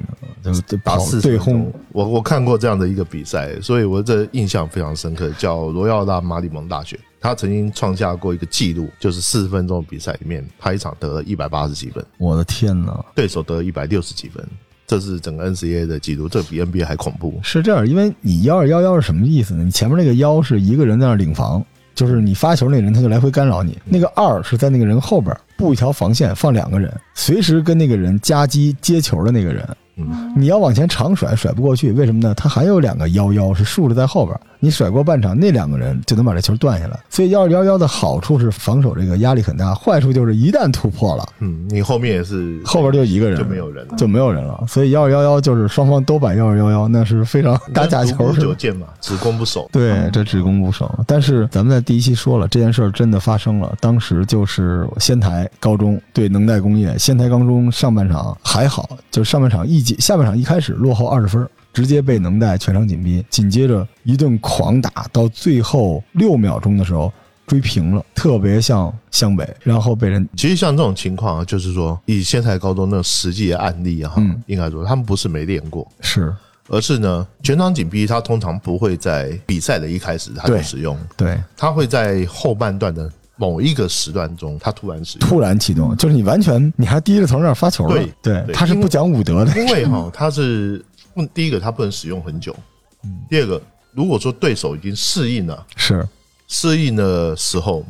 [0.42, 0.52] 哪！
[0.52, 6.96] 就打四对轰，我我看过这样的一个比赛，所以我这印象非常深刻，叫罗耀大马里蒙大学。
[7.20, 12.04] 他曾经创下过一个记录，就是四十分钟比赛里面，他一场得了一百八十几分。
[12.18, 13.04] 我的天哪！
[13.14, 14.46] 对手得一百六十几分，
[14.86, 17.38] 这是整个 NCAA 的记录，这比 NBA 还恐怖。
[17.42, 19.64] 是这样，因为你幺二幺幺是什么意思呢？
[19.64, 29.68] 你前面那个幺是一个人在那领防，就是你发球那人他就来回干扰你；那个二是在那个人后边布一条防线，放两个人，随时跟那个人夹击接球的那个人。
[30.00, 32.32] 嗯你要往前长甩，甩不过去，为什么呢？
[32.32, 34.40] 他还有两个幺幺是竖着在后边。
[34.60, 36.98] 你甩过半场，那两个人就能把这球断下来。
[37.08, 44.64] 所以幺二幺幺的好处是防守这个压力很大，坏处就是一旦突破了，嗯，你后面也是后边就一个人就没有人了，就没有人了。
[44.66, 49.68] 所以幺二幺幺就是双方都摆幺二幺幺，那是非常打假球是九见嘛，只攻不守。
[49.72, 50.92] 对，这只攻不守。
[51.06, 53.74] 但是咱们在第一期说了，这件事儿真的发生了。
[53.80, 61.48] 当时就是仙台高中对能代工业，仙台高中上半场还好，就是上半场一节，下半场一开始落后二十分。
[61.78, 67.12] 直接被能带全场紧逼，紧接着一顿狂打，到最后六秒钟的时候
[67.46, 70.28] 追平了，特别像湘北，然后被人。
[70.36, 74.12] 其实像这种情况啊，就是说以现在高中那实际的案例啊，
[74.46, 76.34] 应该说他们不是没练过，是，
[76.66, 90.84] 而是呢全场紧逼，他通常不会在比赛的一开始他就使用，对，他会在后半段的某一个时段中，他突然使突然启动，就是你完全你还低着头那发球对对，他是不讲武德的，因为哈他是。
[91.26, 92.54] 第一个，它不能使用很久。
[93.28, 96.08] 第二个，如果说对手已经适应了，是
[96.48, 97.84] 适应的时候，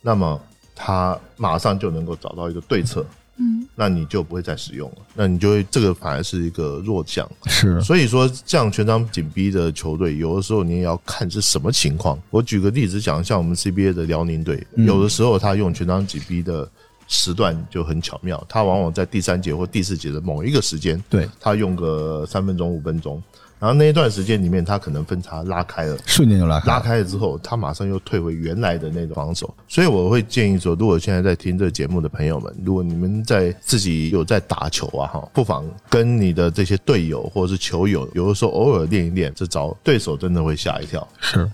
[0.00, 0.40] 那么
[0.74, 3.04] 他马上就能够找到一个对策。
[3.38, 4.96] 嗯，那你就不会再使用了。
[5.14, 7.28] 那你就会这个反而是一个弱项。
[7.46, 12.20] 是，所以说这样全场紧逼的球队，有的时候你也要看是什么情况。
[12.28, 16.70] 我举个例子讲，像我们 CBA 的辽宁队，有的时候他用全场紧逼的。
[17.12, 23.22] 时段就很巧妙，他往往在第三节或第四节的某一个时间，对他用个三分钟、五分钟，
[23.58, 29.54] 然后那一段时间里面，他可能分差拉开了，瞬间就拉开拉开了之后，他马上又退回原来的那种防守。
[29.68, 41.46] 所以我会建议说，如果现在在听这节目的朋友们，如果你们在自己有在打球啊，哈，不妨跟你的这些队友或者是球友，有的时候偶尔练一练这招，对手真的会吓一跳，是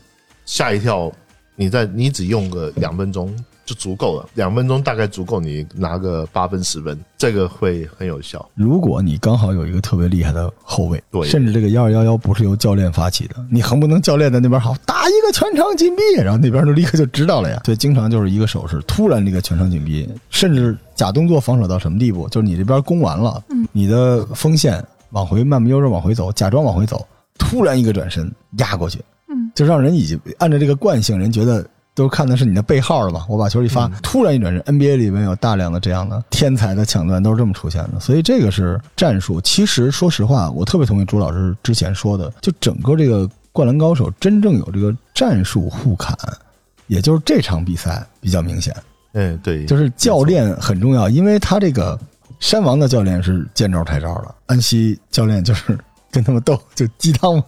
[0.47, 1.13] 吓一跳。
[1.57, 3.37] 你在你只用个两分钟。
[3.69, 8.49] 就足够了，两分钟大概足够你拿个八分十分，这个会很有效。
[8.55, 17.61] 如果你刚好有一个特别厉害的后卫，对，甚至这个幺二幺幺不是由教练发起的，你横不能教练在那边好打一个全场紧逼，然后那边就立刻就知道了呀。
[17.67, 22.27] 所以经常就是一个手势，突然这个全场紧逼，甚至假动作防守到什么地步？
[22.31, 31.63] 就是你这边攻完了，你的锋线往回慢慢悠着往回走，假装往回走，突然一个转身压过去，嗯，就让人已经按照这个惯性，人觉得。
[31.99, 33.27] 都看的是你的背号了吧？
[33.29, 37.99] 我把球一发，突然一转身，NBA 里面有大量的这样的天才的抢断，都是这么出现的。
[37.99, 39.41] 所以这个是战术。
[39.41, 46.17] 其实说实话，我特别同意朱老师之前说的，就整个这个灌篮高手真正有这个战术互砍，
[46.87, 48.73] 也就是这场比赛比较明显。
[49.15, 51.99] 嗯，对，就是教练很重要，因为他这个
[52.39, 55.77] 山王的教练是见招拆招的，安西教练就是
[56.13, 57.45] 跟他们斗，就鸡汤嘛。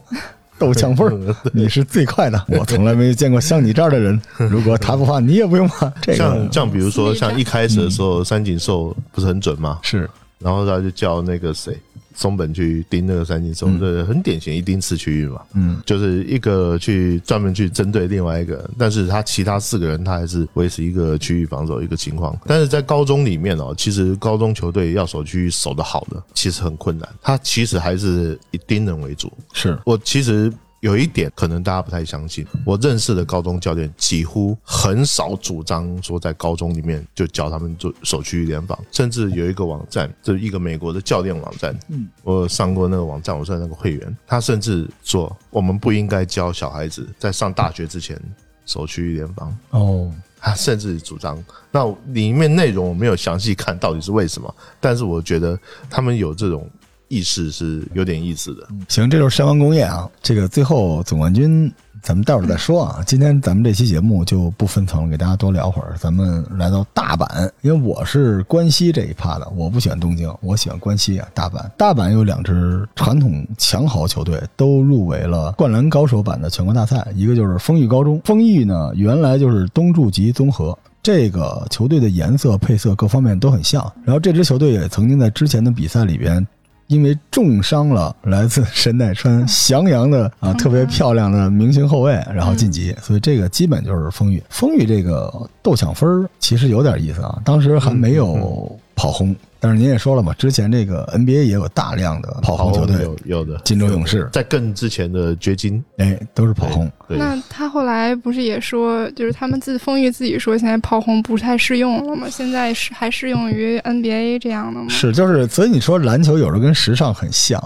[0.61, 4.21] 斗抢分 你是最快的， 我从来没有见过像你这样的人。
[4.37, 5.91] 如果他不怕，你也不用怕。
[6.03, 9.79] 这个像像比如说，像一开始的时候，三井寿不是很准吗？
[9.83, 11.77] 是，然后他就叫那个谁。
[12.21, 22.39] 松本去盯那个三井寿，对，很典型一盯次区域嘛，嗯，就是一个去专门去针对另外一个，但是他其他四个人他还是维持一个区域防守一个情况。
[22.45, 29.33] 但是在高中里面哦，其实高中球队要守区域守得好的，其实很困难，他其实还是以盯人为主。
[29.55, 30.53] 是我其实。
[30.81, 48.19] 有一点可能大家不太相信，我认识的高中教练几乎很少主张说在高中里面就教他们做手区域联防，甚至有一个网站，就是一个美国的教练网站，嗯，我上过那个网站，我算那个会员，他甚至说我们不应该教小孩子在上大学之前
[48.65, 55.59] 手区域联防哦，他甚至主张，那里面内容我没有详细看到底是为什么，但是我觉得
[55.91, 56.67] 他们有这种。
[57.11, 58.69] 意识是有点意思的。
[58.89, 60.09] 行，这就是山王工业啊。
[60.23, 61.71] 这个最后总冠军，
[62.01, 63.03] 咱们待会儿再说啊。
[63.05, 65.97] 今天咱们这期节目就不分层了，给大家多聊会儿。
[65.99, 71.27] 咱们来到大阪，因为我是关西这一趴的，我不喜欢东京，我喜欢关西啊。
[71.35, 78.21] 大阪，大阪有两支传统强豪球队都入围了灌篮高手版的全国大赛，一个就是丰裕高中。
[78.25, 83.93] 丰裕呢，原来就是东筑级综合，这个球队的颜色配色各方面都很像。
[84.05, 86.47] 然后这支球队也曾经在之前的比赛里边。
[86.91, 94.43] 因为重伤了来自神奈川翔阳的啊特别漂亮的明星后卫，然后晋级，所以这个基本就是风雨。
[94.49, 99.35] 风雨这个斗抢分其实有点意思啊，当时还没有跑轰。
[99.61, 106.91] 但是您也说了嘛，之前这个 NBA 也有大量的跑轰球队，有有的金州勇士，在更之前的掘金，哎，都是跑轰。
[107.09, 112.27] 那他后来不是也说，就是他们自丰裕自己说，现在跑轰不太适用了吗？
[112.31, 114.87] 现在是还适用于 NBA 这样的吗？
[114.89, 117.63] 是，就是所以你说篮球有时候跟时尚很像。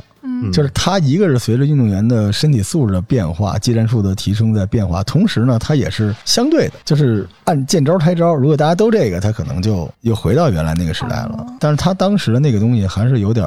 [0.52, 8.34] 就是它一个是随着运动员的身体素质的变化，技战术的提升在变化，同时呢，它也是相对的，就是按见招拆招。
[8.34, 11.46] 如果大家都这个，他可能就又回到原来那个时代了。
[11.60, 13.46] 但是他当时的那个东西还是有点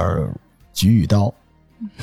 [0.72, 1.34] 举与刀。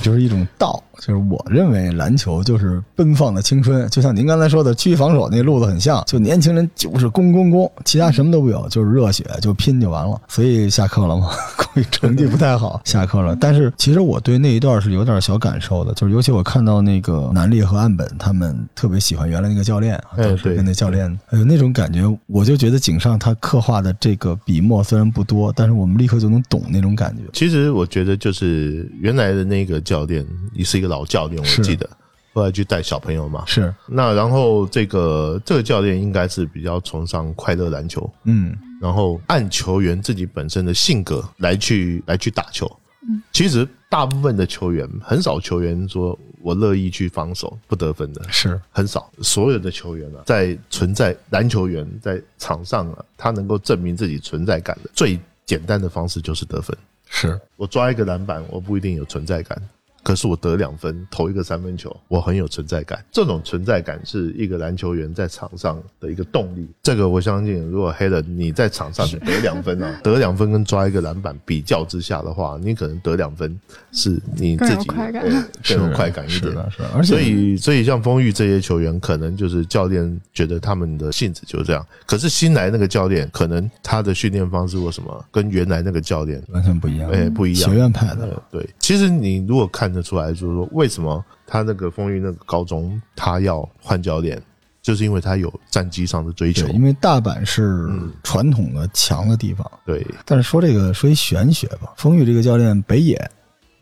[0.03, 10.21] 就是一种道，就是我认为篮球就是奔放的青春，就像您刚才说的区域防守那路子很像，就年轻人就是攻攻攻，其他什么都不有，就是热血，就拼就完了。
[10.29, 11.31] 所以下课了嘛，
[11.91, 13.37] 成绩不太好，下课了。
[13.41, 27.23] 但是其实我对那一段是有点小感受的，就是尤其我看到那个南丽和岸本他们特别喜欢原来那个教练，当时跟那教练，哎呦那种感觉，我就觉得井上他刻画的这个笔墨虽然不多，但是我们立刻就能懂那种感觉。
[27.33, 29.64] 其实我觉得就是原来的那。
[29.65, 31.89] 一个教练也是一个老教练，我记得
[32.33, 33.43] 后来去带小朋友嘛。
[33.47, 42.71] 是那然后这个这个教练应该是比较崇尚快乐篮球，嗯，然后按球员自己本身的性格来去来去打球。
[43.09, 49.11] 嗯，其实大部分的球员很少球员说我乐意去防守不得分的，是很少。
[49.23, 56.77] 所有的球员啊，在存在篮球员在场上啊，他能够证明自己存在感的最简单的方式就是得分。
[57.09, 59.61] 是我抓一个篮板，我不一定有存在感。
[60.05, 63.03] 可是我得两分，投一个三分球，我很有存在感。
[63.11, 66.69] 这种存在感是一个篮球员在场上的一个动力。
[66.83, 73.59] 这个我相信，如果黑人你在场上得两分啊， 得两分跟抓一个篮板比较之下的话，你可能得两分
[73.93, 74.85] 是你自己
[75.65, 76.53] 更有快感一点。
[76.71, 81.83] 是，而且所以所以像丰裕这些球员，可能就是教练觉得他们的性质就是这样。
[82.05, 88.43] 可是新来那个教练，可能他的训练方式或什么跟原来那个教练完全不一样，哎，不一样，学院派的。
[88.51, 89.94] 对，其实你如果看。
[89.95, 94.43] 得出来，就是说，为什么他那个丰裕那个高中他要换教练，
[94.83, 96.67] 就是因为他有战绩上的追求。
[96.69, 97.89] 因为大阪是
[98.23, 99.71] 传统的强的地方。
[99.87, 103.17] 对，但是说这个说一玄学吧，丰裕这个教练北野，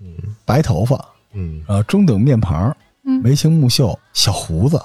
[0.01, 0.13] 嗯，
[0.45, 2.77] 白头发，嗯，啊，中等面庞。
[3.03, 4.81] 眉清目秀，小胡子，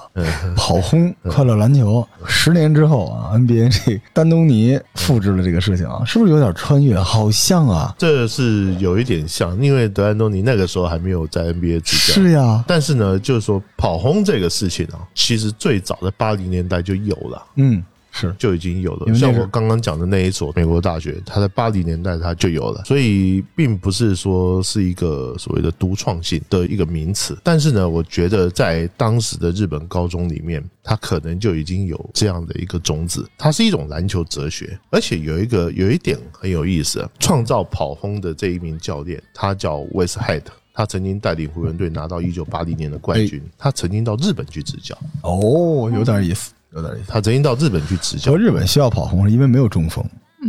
[0.56, 2.06] 跑轰，快乐篮球。
[2.26, 7.00] 十年之后啊，NBA 这丹东尼复制了这个事情啊，是不是有点穿越？
[7.00, 12.20] 好像啊，这是有一点像，因为德安东尼那个时候还没有在 NBA 执教。
[12.20, 17.42] 是呀，但是呢，就是说跑轰这个事情啊，其实最早的八零年代就有了。
[17.56, 17.82] 嗯。
[18.18, 27.38] 是就已经有了，像我刚刚讲的那一所美国大学，它在八零年代它就有了，所以并不是说是一个所谓的独创性的一个名词。
[27.44, 33.28] 但是呢，我觉得在当时的日本高中里面，它可能就已经有这样的一个种子。
[33.38, 40.42] 它是一种篮球哲学，而且有一个有一点很有意思，创造跑轰的这一名教练，他叫 West Head，
[40.74, 44.96] 他曾经带领湖人队拿到一九八零年的冠军，他曾经到日本去执教。
[45.22, 46.52] 哦，有点意思。
[46.72, 48.34] 有点意思，他曾经到日本去执教。
[48.36, 50.04] 日本需要跑轰，是因为没有中锋。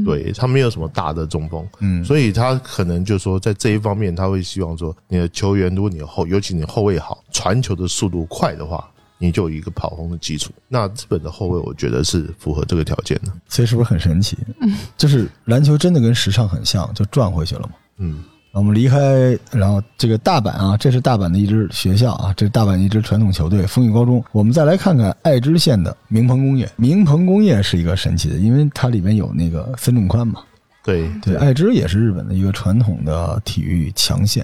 [0.05, 10.51] 对他没有什么大的中锋，嗯，所以他可能就说在这一方面，他会希望说你的球员，如果你后，尤其你后卫好，传球的速度快的话，你就有一个跑轰的基础。
[10.67, 14.37] 那日本的后卫，我觉得是符合这个条件的，所以是不是很神奇？
[14.61, 17.69] 嗯，就是篮球真的跟时尚很像，就转回去了嘛。
[17.97, 18.23] 嗯。
[18.51, 24.23] 我们离开，然后这个大阪啊，这是大阪的一支学校啊，这是大阪一支传统球队丰裕高中。
[24.31, 30.41] 我们再来看看爱知县的明鹏工业，明鹏工业是一个神奇的，因为它里面有那个森重宽嘛。
[30.83, 34.43] 对对，爱知也是日本的一个传统的体育强县。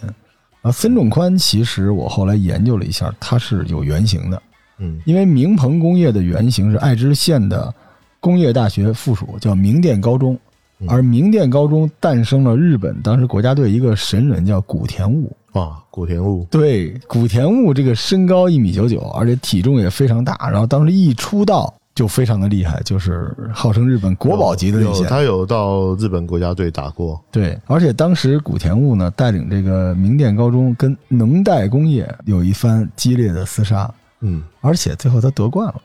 [0.61, 4.41] 啊，孙仲宽其实我后来研究了一下，他是有原型的。
[4.77, 7.73] 嗯，因为明鹏工业的原型是爱知县的
[8.19, 10.37] 工业大学附属，叫明电高中。
[10.87, 16.45] 而明电高中诞生了日本当时国家队一个神人，叫古田悟啊，古田悟。
[16.51, 25.05] 对，古田悟这个身高一米九九，而且体重也非常大，然后当时一出道就非常的厉害，就是号称日本国宝级的那些。
[25.05, 27.17] 他有到日本国家队打过。
[27.31, 35.75] 对，而且当时古田悟呢带领这个明电高中跟能代工业有一番激烈的厮杀，嗯，而且最后他夺冠了。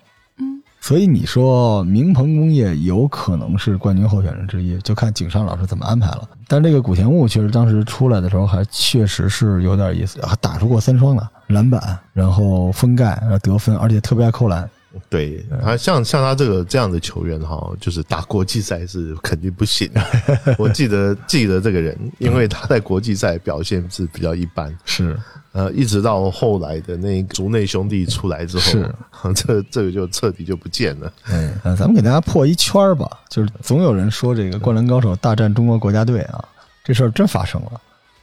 [0.81, 6.29] 所以你说明鹏工业有可能是冠军候选人之一，就看井上老师怎么安排了。
[6.49, 14.69] 但这个古田悟确实当时出来的时候还确实是有点意思，还打出过三双呢，篮板，然后封盖，然后得分，而且特别爱扣篮。
[15.09, 19.91] 对，他像像他这个这样的球员哈，就是打国际赛是肯定不行。
[20.59, 24.77] 我记得记得这个人，因为他在国际赛表现是比较一般。
[24.85, 25.19] 是。
[25.53, 28.95] 呃，一直到后来的那竹内兄弟出来之后，是
[29.35, 31.13] 这这个就彻底就不见了。
[31.29, 36.45] 嗯，咱们给大家破一圈儿吧，就是总有人说这个《灌篮高手》大战中国国家队啊，
[36.85, 37.81] 这事儿真发生了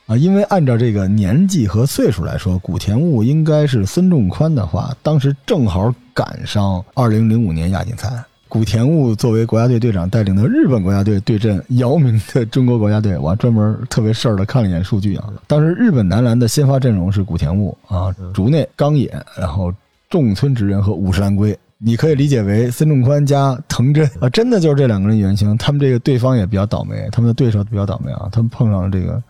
[0.07, 0.15] 啊！
[0.15, 8.09] 因为按照这个年纪和岁数来说，古田悟应该是孙仲宽的话，当时正好赶上二零零五年亚锦赛。
[8.47, 15.27] 古田悟作为国家队队长，带领的日本国家队对阵姚明的中国国家队，我还专门特别事儿的看了一眼数据啊。
[15.45, 19.73] 当时日本男篮的先发阵容是古田悟啊，竹内刚野，然后
[20.09, 25.57] 重村直人和五十岚圭，你可以理解为孙仲宽加藤真啊，真的就是这两个人原型。
[25.57, 29.21] 他们这个对方也比较倒霉，他们的对手比较倒霉啊，他们碰上了这个。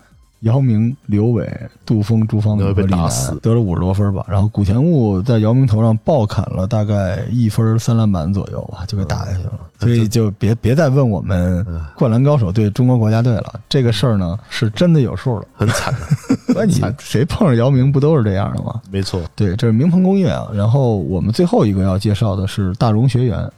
[0.41, 1.49] 姚明、刘伟、
[1.83, 3.09] 杜峰、朱芳敏和李楠
[3.41, 9.53] 得了五十多分吧，然后古田悟在姚明头上暴砍了大概一分三篮板左右吧，就给打下去了。
[9.79, 11.65] 所以就别别再问我们
[11.95, 15.93] 灌篮高手对中国国家队了，这个事儿呢是真的有数了，很惨。
[16.53, 18.79] 那你谁碰上姚明不都是这样的吗？
[18.91, 20.47] 没错，对，这是明鹏工业啊。
[20.53, 23.51] 然后我们最后一个要介绍的是大荣学园，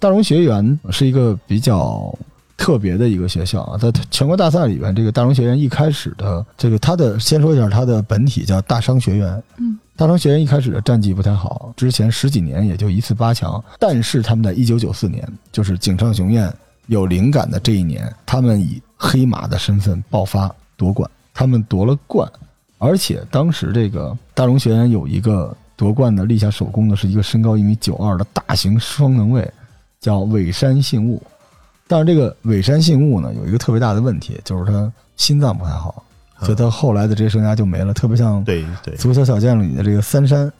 [0.00, 2.12] 大荣学园是一个比较。
[2.56, 9.42] 特别的一个学校啊，在全国大赛里边，这个大荣学院一开始的这个它的先说一下它的本体叫大商学院。
[9.58, 13.62] 嗯，大商学院一开始的战绩不太好，之前十几年也就一次八强。
[13.78, 16.52] 但是他们在一九九四年，就是井上雄彦
[16.86, 22.30] 有灵感的这一年，他们以黑马的身份爆发夺冠，他们夺了冠，
[22.78, 29.46] 而且当时这个大荣学院有一个夺冠的立下首功的是一个身高一米九二的大型双能卫，
[30.00, 31.22] 叫尾山信悟。
[31.88, 36.02] 但是这个尾山信物呢，有一个特别大的问题，就是他心脏不太好，
[36.40, 37.94] 所以他后来的职业生涯就没了。
[37.94, 40.52] 特别像对对足球小将里的这个三山，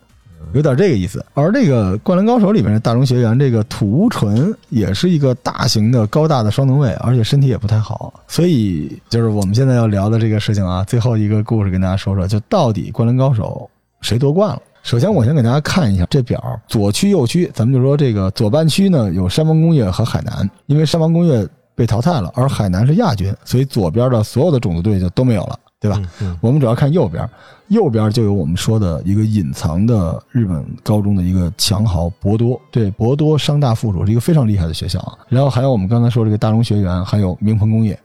[0.52, 1.24] 有点这个意思。
[1.34, 8.14] 而这个灌篮高手里面的大中学员这个土屋纯也是一个大型的高大的双能卫，而且身体也不太好。
[8.28, 13.68] 所以就是我们现在要聊的这个事情啊，最后一个故事跟大家说说，就到底灌篮高手
[14.00, 14.62] 谁夺冠了？
[14.86, 26.00] 首先，我先给大家看一下这表，左区右区，咱们就说这个左半区呢有山王工业和海南，因为山王工业被淘汰了，而海南是亚军，所以左边的所有的种子队就都没有了，对吧？
[26.40, 27.28] 我们主要看右边，
[27.66, 35.18] 右边就有我们说的一个隐藏的日本高中的一个强豪博多，对，博多商大附属是一个非常厉害的学校啊。
[35.28, 37.98] 然后还有我们刚才说这个大荣学园，还有明鹏工业，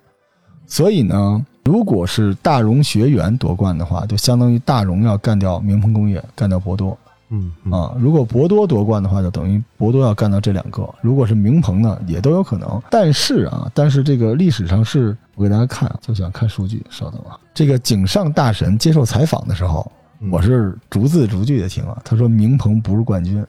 [0.66, 1.46] 所以呢。
[1.64, 6.98] 如果是大荣学园夺冠的话，就相当于大荣要干掉明鹏工业，干掉博多。
[7.34, 10.90] 嗯啊，如果博多夺冠的话，就等于博多要干掉这两个。
[11.00, 12.82] 如果是明鹏呢，也都有可能。
[12.90, 17.40] 但是啊，但是这个历史上是，我给大家看，就想看数据，稍等啊。
[17.54, 19.90] 这个井上大神接受采访的时候，
[20.30, 21.98] 我是逐字逐句的听啊。
[22.04, 23.46] 他说明鹏不是冠军，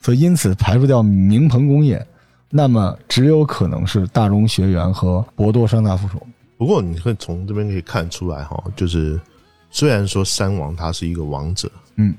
[0.00, 2.06] 所以因此排除掉明鹏工业，
[2.48, 6.26] 那么只有可能是大荣学员和博多商大附属。
[6.56, 9.20] 不过你会从这边可以看出来哈，就是
[9.70, 12.14] 虽然说三王他是一个王者，嗯，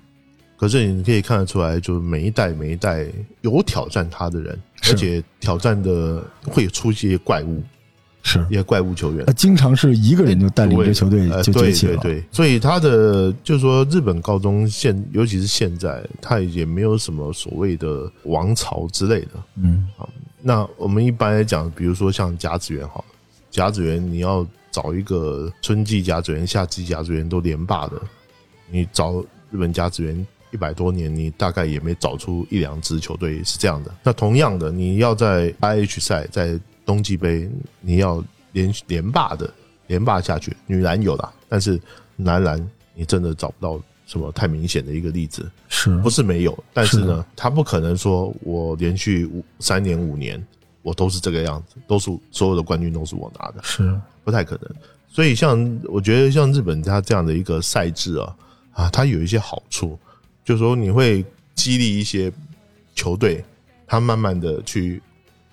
[0.58, 3.08] 可是你可以看得出来，就是每一代每一代
[3.42, 4.60] 有挑战他的人，
[4.90, 7.64] 而且挑战的会出一些怪物，
[8.24, 8.46] 是。
[8.50, 11.98] 一些怪物球员，他经常是一个人就带领着球队就崛起了。
[11.98, 19.88] 对，所以他的就是说日本高中现，尤其是现在，他也没有什么所谓的王朝之类的，嗯。
[19.98, 20.08] 啊。
[20.42, 23.04] 那我们一般来讲，比如说像甲子园，好，
[23.56, 27.94] 甲子园你要找一个春季甲子园、夏季甲子园都连霸的，
[28.70, 33.96] 你找日本甲子园一百多年，你大概也没找出一两支球队是这样的。
[34.04, 37.50] 那同样的，你要在 IH 赛、在冬季杯，
[37.80, 39.50] 你要连连霸的
[39.88, 41.80] 连霸下去，女篮有了，但是
[42.18, 42.62] 男篮
[42.94, 43.82] 你真的找不到。
[44.08, 46.56] 什么太明显的一个例子，是不是没有？
[46.72, 50.40] 但是呢，他不可能说我连续五三年五年
[50.86, 54.72] 我都是这个样子，都是所有的冠军都是我拿的，是不太可能。
[55.10, 58.36] 所以像我觉得像日本它这样的一个赛制啊
[58.72, 59.98] 啊，它有一些好处，
[60.44, 61.26] 就是说你会
[61.56, 62.32] 激励一些
[62.94, 63.44] 球队，
[63.88, 65.02] 他慢慢的去。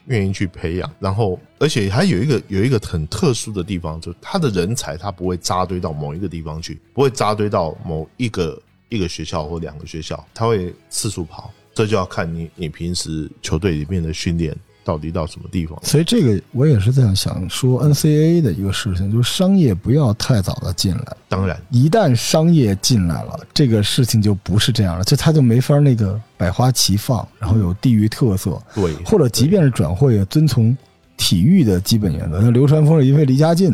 [0.07, 14.53] 愿意去培养，然后而且还有一个有一个很特殊的地方，就他的人才他不会扎堆到某一个地方去，不会扎堆到某一个一个学校或两个学校，他会四处跑，这就要看你你平时球队里面的训练。
[14.85, 15.79] 到底到什么地方？
[15.83, 21.17] 所以这个我也是在想说，NCAA 的一个事情，就是商业不要太早的进来。
[21.29, 28.61] 当然，一旦商业进来了，这个事情就不是这样了，就他就没法那个百花齐放，然后有地域特色。
[28.75, 30.77] 对，或者即便是转会，也遵从
[31.17, 32.41] 体育的基本原则。
[32.43, 33.73] 像流川枫是因为离家近，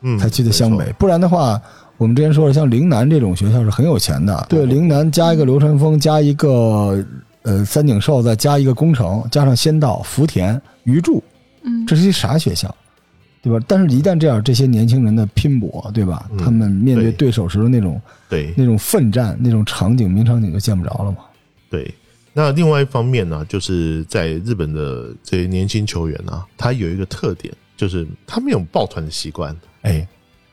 [0.00, 0.92] 嗯，才去的湘北。
[0.98, 1.60] 不然的话，
[1.96, 4.46] 我们之前说了，像陵南这种学校是很有钱的。
[4.48, 7.04] 对，陵南加一个流川枫，加一个。
[7.42, 11.22] 呃，三井寿再加一个工程，加上仙道、福田、鱼柱，
[11.62, 12.74] 嗯，这是些啥学校，
[13.40, 13.64] 对吧？
[13.66, 16.28] 但是，一旦这样，这些年轻人的拼搏，对吧？
[16.38, 21.18] 他们面对对手时的那种，对那种奋战，那种场景，名场景就见不着了嘛。
[21.70, 21.92] 对。
[22.34, 29.56] 那另外一方面呢，就是在日本的这些年轻球员呢，他有一个特点，就是他没有抱团的习惯。
[29.82, 30.06] 哎。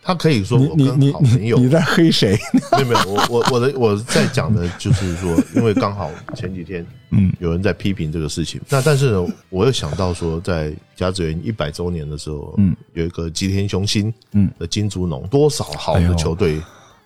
[0.07, 2.37] 他可以说我跟好朋友，你在黑谁？
[2.77, 7.33] 没有没有，我我我的我在讲的就是说， 因为刚好前几天嗯。
[7.39, 14.47] 有人在批评这个事情，那但是呢，我又想到说，在甲子园一百周年的时候，嗯，有一个吉田雄心嗯。
[14.59, 16.61] 的金竹农，多少好的球队，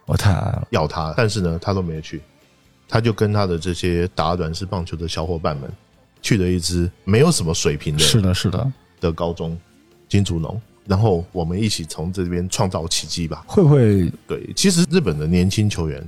[0.06, 2.22] 我太爱了，要他，但是呢，他都没有去，
[2.86, 5.72] 他就跟他的这些打软式棒球的小伙伴们
[6.22, 8.70] 去了一支没有什么水平的，是的，是的。
[9.00, 9.58] 的高中
[10.10, 10.62] 金竹农。
[10.90, 13.44] 然后我们一起从这边创造奇迹吧？
[13.46, 14.12] 会不会？
[14.28, 16.04] 对，其实日本的年轻球员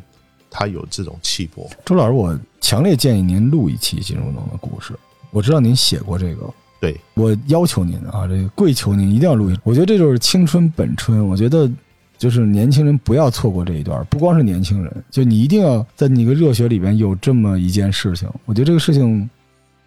[0.49, 1.69] 他有这种气魄。
[1.85, 4.95] 周老师，我强烈建议您录一期金融龙的故事。
[5.29, 9.57] 我知道您写过这个，对我要求您啊，这个跪求您一定要录一。
[9.63, 11.27] 我觉得这就是青春本春。
[11.27, 11.69] 我觉得
[12.17, 18.27] 就是年轻人不要错过这一段，不光是年轻人，就你一定要在你个热血里边有这么一件事情。
[18.45, 19.29] 我觉得这个事情。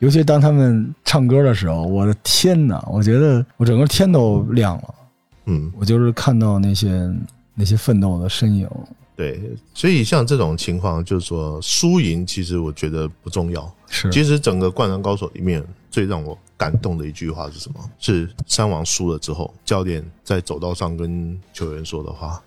[0.00, 2.82] 尤其当他们唱歌的时候，我的天哪！
[2.90, 4.94] 我觉得我整个天都亮了。
[5.46, 7.10] 嗯，我就是看到那些
[7.54, 8.68] 那些奋斗的身影。
[9.16, 9.40] 对，
[9.72, 13.72] 所以像这种情况，就是说输赢，其实我觉得不重要。
[13.88, 17.78] 是，其实整个《灌篮高手》里面最让我感动的一句话是什么？
[17.98, 22.42] 是三王输了之后，教练在走道上跟球员说的话。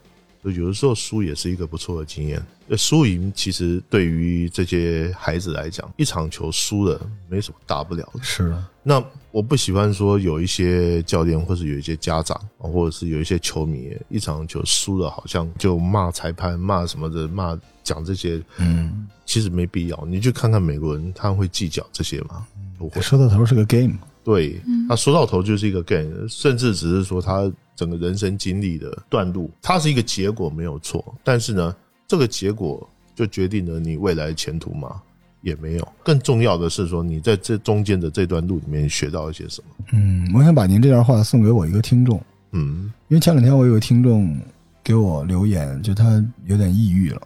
[0.52, 2.42] 有的时候输也是一个不错的经验。
[2.76, 8.22] 输赢其实对于这些孩子来讲，一场球输了没什么大不了的。
[8.22, 8.54] 是。
[8.84, 18.42] 那我不喜欢说有一些教练，或是有一些家长，或者是有一些球迷，一场球输了好像就骂裁判、骂什么的、骂讲这些。
[18.58, 19.08] 嗯。
[19.26, 20.06] 其实没必要。
[20.06, 22.46] 你去看看美国人，他会计较这些吗？
[22.78, 23.02] 不会。
[23.02, 23.98] 说到头是个 game。
[24.24, 24.62] 对。
[24.90, 27.50] 他说到头就是一个 game，甚至只是说他。
[27.78, 31.74] 整个人生经历的段路，它是一个结果没有错，但是呢，
[32.08, 35.02] 这个结果就决定了你未来前途吗？
[35.42, 35.88] 也没有。
[36.04, 39.86] 更重要的是说，你在这中间的这段路里面学到一些什么？
[39.94, 42.20] 嗯，我想把您这段话送给我一个听众。
[42.52, 44.36] 嗯，因为前两天我有个听众
[44.84, 47.22] 给我留言，就他有点抑郁了，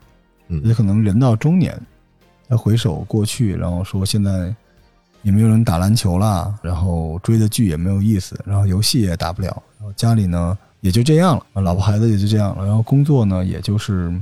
[0.49, 1.81] 嗯，也可能人到中年，
[2.49, 4.53] 他回首过去，然后说现在
[5.23, 9.47] 也没有人打篮球了，然后追的剧也没有意思，然后游戏也打不了。
[9.77, 12.65] 然后家里呢也就这样了，老婆孩子也就这样了。
[12.65, 14.13] 然后工作呢也就是，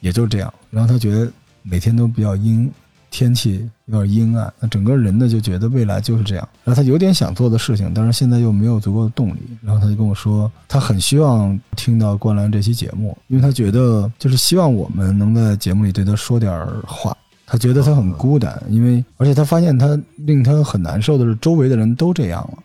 [0.00, 0.52] 也就这样。
[0.70, 1.30] 然后他觉得
[1.62, 2.70] 每天都比较阴，
[3.10, 4.52] 天气有点阴暗。
[4.60, 6.48] 那整个人呢就觉得未来就是这样。
[6.64, 9.40] 然后他有点想做的事情，但是现在又没有足够的动力。
[9.62, 16.52] 然后他就跟我说，他很希望听到《灌篮》这期节目，因为他觉得就是希望我们能在节目里对他说点
[16.86, 17.16] 话。
[17.46, 22.58] 他觉得他很孤单，因为而且他发现他令他很难受的是，周围的人都这样了。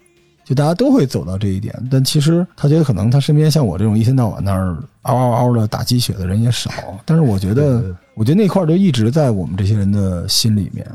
[0.43, 6.71] 就大家都会走到这一点，但其实他觉得可能他身边像我这种一天到晚那儿嗷嗷嗷的打鸡血的人也少。
[7.05, 10.85] 但是我觉得，我觉得那块儿就一直在我们这些人的心里面，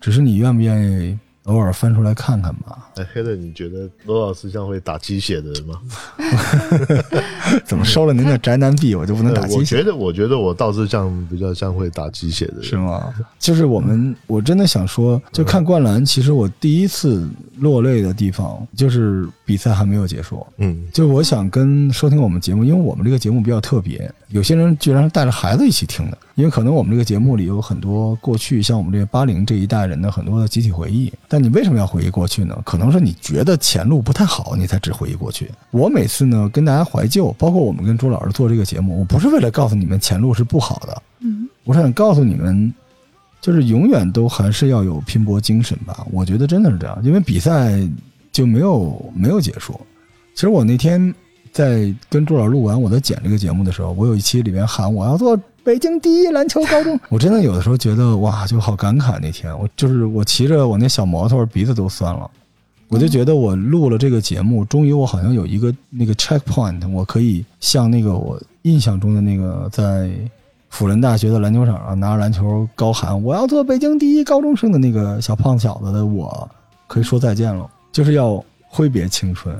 [0.00, 2.90] 只是你愿不愿意偶尔翻出来看看吧。
[2.96, 5.80] 哎，黑的，你觉得罗老师像会打鸡血的人吗？
[7.64, 9.76] 怎么收了您的宅男币，我就不能打鸡血？
[9.76, 13.12] 我觉得，我觉得我倒是像比较像会打鸡血的，人，是吗？
[13.38, 17.28] 就是我们，我真的想说，就看灌篮，其实我第一次
[17.58, 20.46] 落泪的地方，就是比赛还没有结束。
[20.56, 31.12] 嗯，就我想跟收听我们节目，因为我们这个节目比较特别，有些人居然是带着孩子一起听的，因为可能我们这个节目里有很多过去像我们这个八零这一代人的很多的集体回忆。
[31.28, 32.58] 但你为什么要回忆过去呢？
[32.64, 35.50] 可能是你觉得前路不太好，你才只回忆过去。
[35.70, 42.72] 我每次呢跟大家怀旧，包括我们跟朱老师做这个节目，我不是为了告诉你们前路是不好的，嗯，我是想告诉你们，
[43.40, 46.06] 就是永远都还是要有拼搏精神吧。
[46.10, 47.86] 我觉得真的是这样，因为比赛
[48.34, 49.80] 就没有没有结束。
[50.34, 51.14] 其实我那天
[51.52, 59.20] 在跟朱老师录完我在剪这个节目的时候，我有一期里面喊我要做北京第一篮球高中， 我真的有的时候觉得哇，就好感慨。
[59.20, 62.28] 那天我就是我骑着我那小摩托，鼻子都酸了。
[62.88, 70.10] 我就觉得我录了这个节目，终于我好像有一个那个 checkpoint，我可以像那个我印象中的那个在
[70.70, 76.48] 辅仁大学的篮球场上拿着篮球高喊我要做北京第一高中生的那个小胖小子的我，
[76.88, 79.56] 可以说再见了，就是要挥别青春。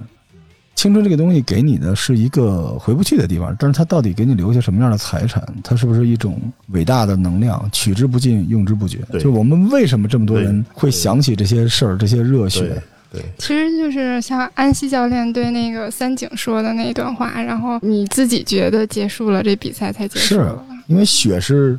[0.75, 5.41] 青春这个东西给你的是一个回不去的地方，但是它到底给你留下什么样的财产？
[5.63, 6.37] 它是不是一种
[6.71, 7.67] 伟大的能量？
[7.71, 8.99] 取之不尽，用之不绝。
[9.21, 12.83] 就我们为什么这么多人会想起这些事儿，这些热血？
[13.13, 20.35] 对，其实就是像安西教练对那个三井说的那一段话，然后你自己觉得结束了，这比赛才结束。
[20.35, 20.59] 是
[20.89, 21.79] 因为血是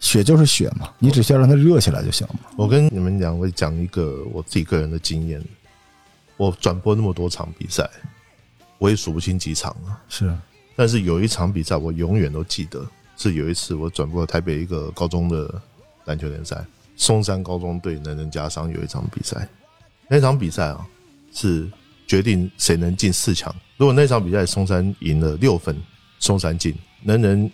[0.00, 2.36] 血就是血嘛，你只需要让它热起来就行了。
[2.56, 5.38] 我跟你们两位讲一个我自己个人的经验，
[6.40, 7.86] 我转播那么多场比赛。
[8.78, 10.42] 我也数不清几场了，是啊，
[10.74, 12.82] 但是有一场比赛我永远都记得，
[13.14, 15.60] 是有一次我转播台北一个高中的
[16.06, 16.64] 篮球联赛，
[16.96, 19.46] 松山高中队能人加商有一场比赛，
[20.08, 20.86] 那场比赛啊
[21.30, 21.70] 是
[22.06, 23.54] 决定谁能进四强。
[23.76, 25.76] 如果那场比赛松山赢了六分，
[26.18, 26.72] 松山进；
[27.02, 27.52] 能人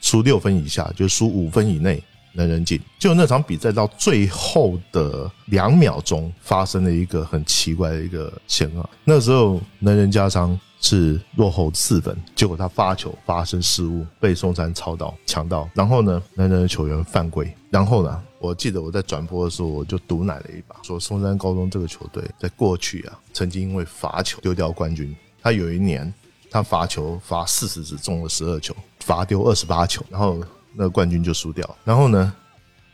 [0.00, 2.00] 输六分以下，就输五分以内。
[2.38, 8.88] 能人进，就那场比赛到最后的两秒钟，发生了一个很奇怪的一个情况。
[9.02, 25.12] 那时候能人加仓是落后四分，结果他发球发生失误，被松山抄到抢到，然后呢，能人的球员犯规，然后呢，我记得我在转播的时候，我就毒奶了一把，说松山高中这个球队在过去啊，曾经因为罚球丢掉冠军。
[25.42, 26.14] 他有一年
[26.48, 30.38] 他罚球罚四十次中了十二球，罚丢二十八球，然后。
[30.74, 31.76] 那冠军就输掉。
[31.84, 32.32] 然后呢，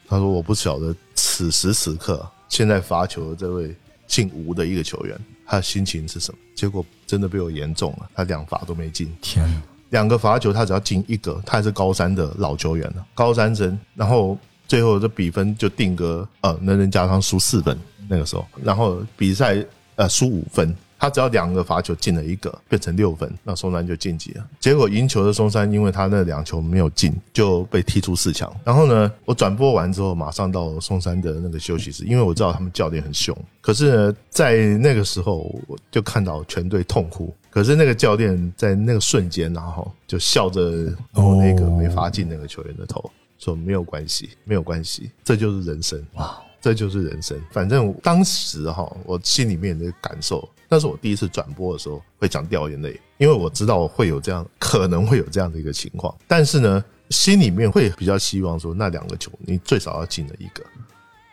[0.07, 3.75] 他说：“我不晓得此时此刻现在罚球的这位
[4.07, 9.13] 姓吴的一个球员，他的心情是什么？”结果真的被我言中了，他两罚都没进。
[9.21, 9.45] 天，
[9.91, 13.79] 两个罚球他只要进一个，他还是高三的老球员了，高三生。
[13.95, 19.65] 然后最后这比分就定格呃，能人加上输四分那个时候，然后比赛
[19.97, 20.75] 呃输五分。
[20.99, 24.47] 他只要两个罚球进了一个，变成六分，那松山就晋级了。
[24.59, 28.51] 结果赢球的松山，因为他那两球没有进，就被踢出四强。
[28.65, 33.37] 然后呢，我转播完之后，马上到松山的那个休息室，因为我知道他们教练很凶。
[33.61, 37.35] 可是呢，在那个时候，我就看到全队痛哭。
[37.51, 46.41] 可是那个教练在那个瞬间，然后就笑着摸那个没罚进那个球员的头，说：“没有关系，没有关系，这就是人生。”哇！
[46.61, 47.39] 这就是人生。
[47.51, 56.15] 反正当时哈，我心里面的感受，那是我第一次转播的时候会讲掉眼泪，因为我知道会有这样，可能会有这样的一个情况。
[56.27, 60.65] 但是呢，心里面会比较希望说，那两个球你最少要进了一个，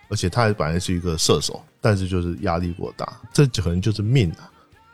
[0.10, 4.51] 而且他本来是一个射手，但是就是压力过大，这可能就是命啊。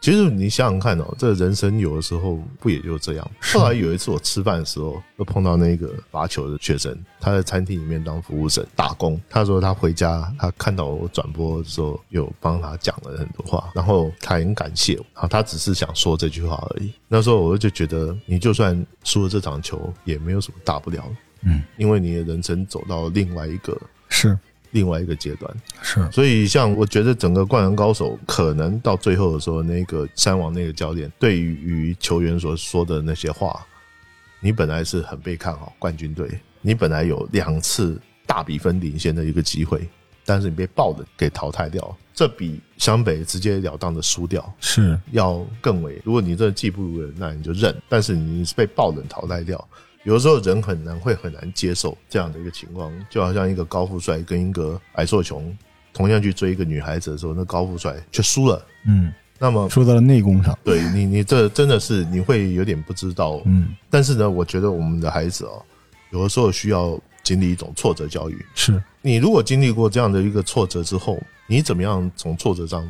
[0.08, 3.32] 其实你想想看哦，这人生有的时候不也就这样。
[3.42, 9.20] 后来有一次我吃饭的时候，又碰到那个罚球的学生，他在餐厅里面当服务生打工。
[9.30, 15.28] 他说他回家，他看到我转播的时候，有帮他讲了很多话，然后他很感谢我。
[15.28, 16.94] 他只是想说这句话而已。
[17.10, 21.04] 那时候我就觉得，你就算输了这场球，也没有什么大不了
[21.42, 23.78] 嗯，因为你的人生走到另外一个
[24.08, 24.40] 是。
[24.72, 33.66] 另外一个阶段是，所以像我觉得整个灌篮高手可能到最后的时候，那个山王那个教练对于球员所说的那些话，
[34.40, 36.30] 你本来是很被看好冠军队，
[36.62, 39.88] 你本来有两次大比分领先的一个机会，
[40.26, 46.02] 但是你被爆的给淘汰掉，这比湘北直截了当的输掉是要更为。
[46.04, 49.68] 如果你真的技不如人，那你就认，但是你是被爆冷淘汰掉。
[50.08, 55.54] 有的时候人很难会很难接受这样的一个情况，就好像一个高富帅跟一个矮矬穷
[55.92, 58.66] 同样去追一个女孩子的时候，那高富帅却输了。
[58.88, 60.58] 嗯，那么输在了内功上。
[60.64, 63.42] 对你，你这真的是你会有点不知道。
[63.44, 65.62] 嗯，但是呢，我觉得我们的孩子哦，
[66.12, 68.46] 有的时候需要经历一种挫折教育。
[68.56, 72.90] 是你如果经历过这样的一个挫折之后，你怎么样从挫折上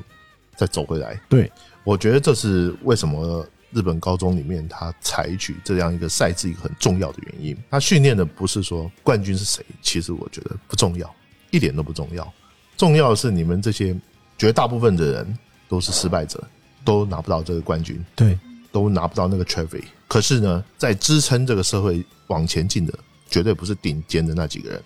[0.55, 1.19] 再走回来？
[1.27, 1.51] 对，
[1.83, 7.57] 我觉得这是为什么日本高中里面他采取这样一个赛制一个很重要的原因。
[7.69, 11.13] 他训练的不是说冠军是谁，其实我觉得不重要，
[11.51, 12.33] 一点都不重要。
[12.77, 13.95] 重要的是你们这些
[14.37, 15.37] 绝大部分的人
[15.67, 16.41] 都是失败者，
[16.85, 18.37] 都拿不到这个冠军，对，
[18.71, 19.83] 都拿不到那个 trophy。
[20.07, 22.93] 可是呢，在支撑这个社会往前进的，
[23.29, 24.81] 绝对不是顶尖的那几个人，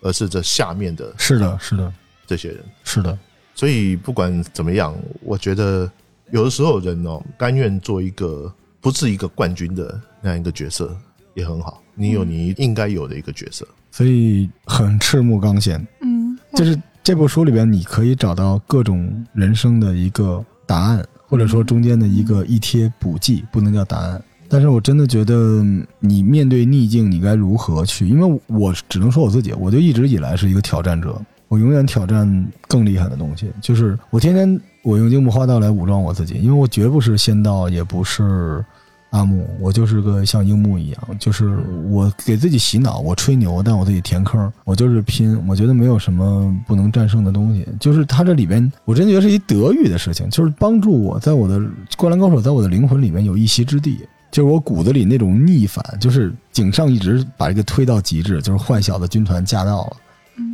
[0.00, 1.92] 而是这下面的，是的，是的，
[2.26, 3.18] 这些人，是的。
[3.54, 5.90] 所以不管怎么样，我觉得
[6.32, 10.94] 有的时候人哦，甘愿做一个不是一个冠军的那样一个角色
[11.34, 11.80] 也很好。
[11.94, 16.76] 你有你应该有的一个角色，所以很赤木刚宪，嗯，就是。
[17.04, 24.22] 这部书里边，你可以找到各种人生的一个答案，或者说中间的一个一贴补剂，不能叫答案。
[24.48, 25.64] 但是我真的觉得，
[25.98, 28.06] 你面对逆境，你该如何去？
[28.06, 33.50] 因为我只能说我自己，我就一直以来是一个挑战者，我永远挑战更厉害的东西。
[33.60, 38.64] 就是我天天我用樱木花道来武装我自己，因为我绝不是仙道，也不是。
[39.12, 41.58] 阿木，我就是个像樱木一样，就是
[41.90, 45.38] 我给自己洗脑，我吹牛，但我自己填坑，我就是拼。
[45.46, 51.60] 我觉得没有什么不能战胜的东西，就是他这里边，我真觉得是一德育的事情，就是帮助我在我的
[51.98, 53.98] 灌篮高手，在我的灵魂里面有一席之地，
[54.30, 59.96] 就是我骨子里那种逆反，就是井上一直把这个推到极致，就是坏小子军团驾到了，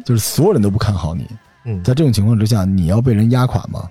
[0.04, 1.24] 就是所有人都不看好你，
[1.84, 3.88] 在这种情况之下，你要被人压垮吗？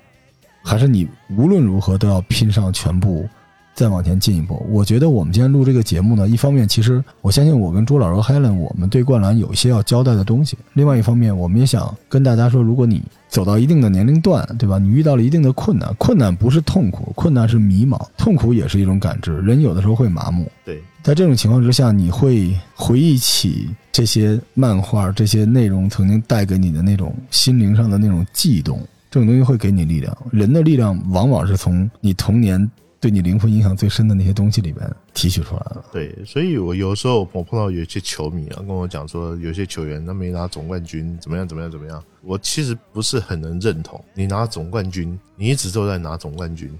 [0.68, 1.08] 还是你
[1.38, 3.28] 无论如何都要拼上全部？
[3.74, 14.80] 再往前进一步，我觉得我们今天录这个节目呢，一方面其实我相信我跟朱老师、Helen，我们对灌篮有一些要交代的东西；另外一方面，我们也想跟大家说，如果你走到一定的年龄段，对吧？
[14.80, 19.32] 你遇到了一定的困难，困难不是痛苦，困难是迷茫，痛苦也是一种感知。
[19.42, 20.52] 人有的时候会麻木。
[20.66, 30.16] 对，在这种情况之下，你会回忆起这些漫画、这些内容曾经带给你的那种心灵上的那种悸动，这种东西会给你力量。
[30.32, 32.70] 人的力量往往是从你童年。
[33.00, 34.84] 对你灵魂影响最深的那些东西里边
[35.14, 35.84] 提取出来的。
[35.92, 42.04] 对，所以我有时候我碰到有些球迷啊，跟我讲说，有些球员他没拿总冠军，怎么样怎么样怎么样。
[42.24, 44.04] 我其实不是很能认同。
[44.16, 46.76] 你拿总冠军，你一直都在拿总冠军，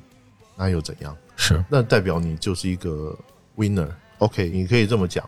[0.58, 1.16] 那又怎样？
[1.36, 3.16] 是，那代表你就是一个
[3.56, 3.88] winner。
[4.18, 5.24] OK，你可以这么讲。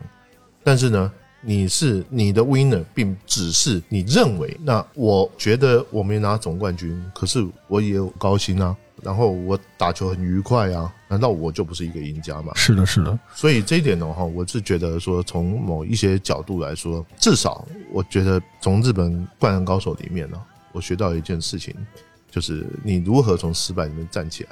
[0.64, 4.56] 但是呢，你是你的 winner，并只是你认为。
[4.62, 8.76] 那我觉得我没拿总冠军，可是我也有高薪啊。
[9.02, 12.52] 然后我打球很愉快啊，难道我就不是一个赢家吗？
[12.54, 13.18] 是的，是的。
[13.34, 20.38] 所以这一点的话，我是觉得说，从某一些角度来说，至少我觉得从日本灌篮高手里面呢，
[20.72, 21.74] 我学到一件事情，
[22.30, 24.50] 就是你如何从失败里面站起来。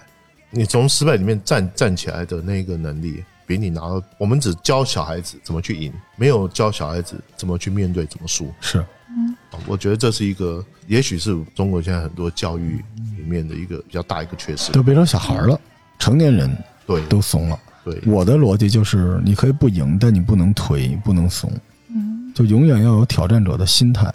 [0.50, 8.52] 你从失败里面站站起来的那个能力，比你拿到我们只教小孩子怎么去赢，没有教小孩子怎么去面对怎么输。
[8.60, 8.78] 是，
[9.08, 9.34] 嗯，
[9.66, 12.76] 我觉得这是一个，也许是中国现在很多教育
[13.16, 13.24] 里。
[13.28, 15.60] 面的一个比较大一个缺失，都别说小孩了，
[15.98, 16.50] 成年人
[16.86, 17.60] 对都怂了。
[17.84, 21.52] 对，我的逻辑就是，你可以不赢，但你不能颓，不能怂，
[21.90, 24.10] 嗯，就永远要有挑战者的心态。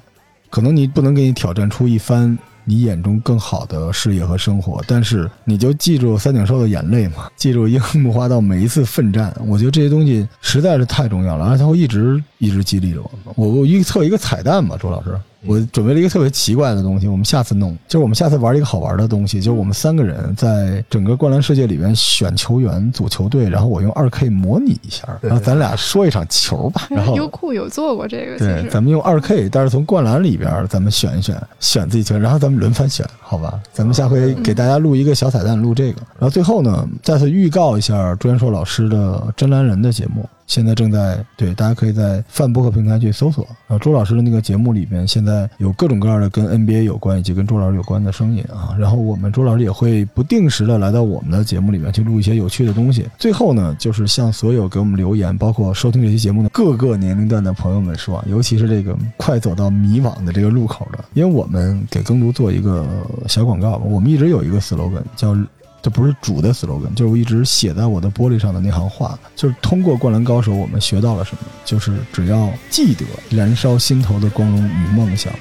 [0.49, 9.35] 可能你不能给你挑战出一番你眼中更好的事业和生活，但是你就记住三井寿的眼泪嘛，记住樱木花道每一次奋战。
[9.47, 13.11] 我觉得这些东西实在是太重要了，而且它会一直一直激励着我。
[13.35, 15.17] 我我预测一个彩蛋吧，周老师。
[15.45, 26.87] 我准备了一个特别奇怪的东西，我们下次弄，就是我们下次玩一个好玩的东西，就是我们三个人在整个灌篮世界里面选球员组球队，然后我用二 K 模拟一下，然后咱俩说一场球吧。
[26.91, 33.59] 然后优酷有做过这个，对，咱们用二 K，但是从灌篮里边咱们选一选，选自己球员，然后咱们轮番选，好吧？
[33.73, 40.27] 咱们下回给大家录一个小彩蛋，录这个，然后最后呢，再次预告一下朱元硕老师的真男人的节目。
[40.45, 43.45] 现在正在对，大家可以在泛播客平台去搜索。
[43.67, 48.75] 然后周老师的那个节目里边，现在有各种各样的跟 NBA 有关以及跟朱老师有关的声音啊。
[48.77, 53.07] 然后我们朱老师也会不定时的来到我们的节目里面去录一些有趣的东西。
[53.17, 62.85] 最后呢，就是向所有给我们留言，包括收听这期节目的各个年龄段的朋友们说啊，尤其是这个快走到迷惘的这个路口的，因为我们给耕读做一个
[63.27, 65.35] 小广告吧，我们一直有一个 slogan 叫。
[65.83, 71.39] 这不是主的 slogan，就是我一直写在我的玻璃上的那行话，就是通过《灌篮高手》，我们学到了什么？
[71.65, 75.33] 就是只要记得燃烧心头的光荣与梦想，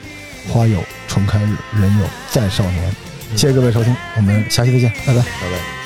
[0.50, 2.92] 花有重开日，人有再少年。
[3.36, 5.81] 谢谢各位收听，我们下期再见，拜拜，拜拜。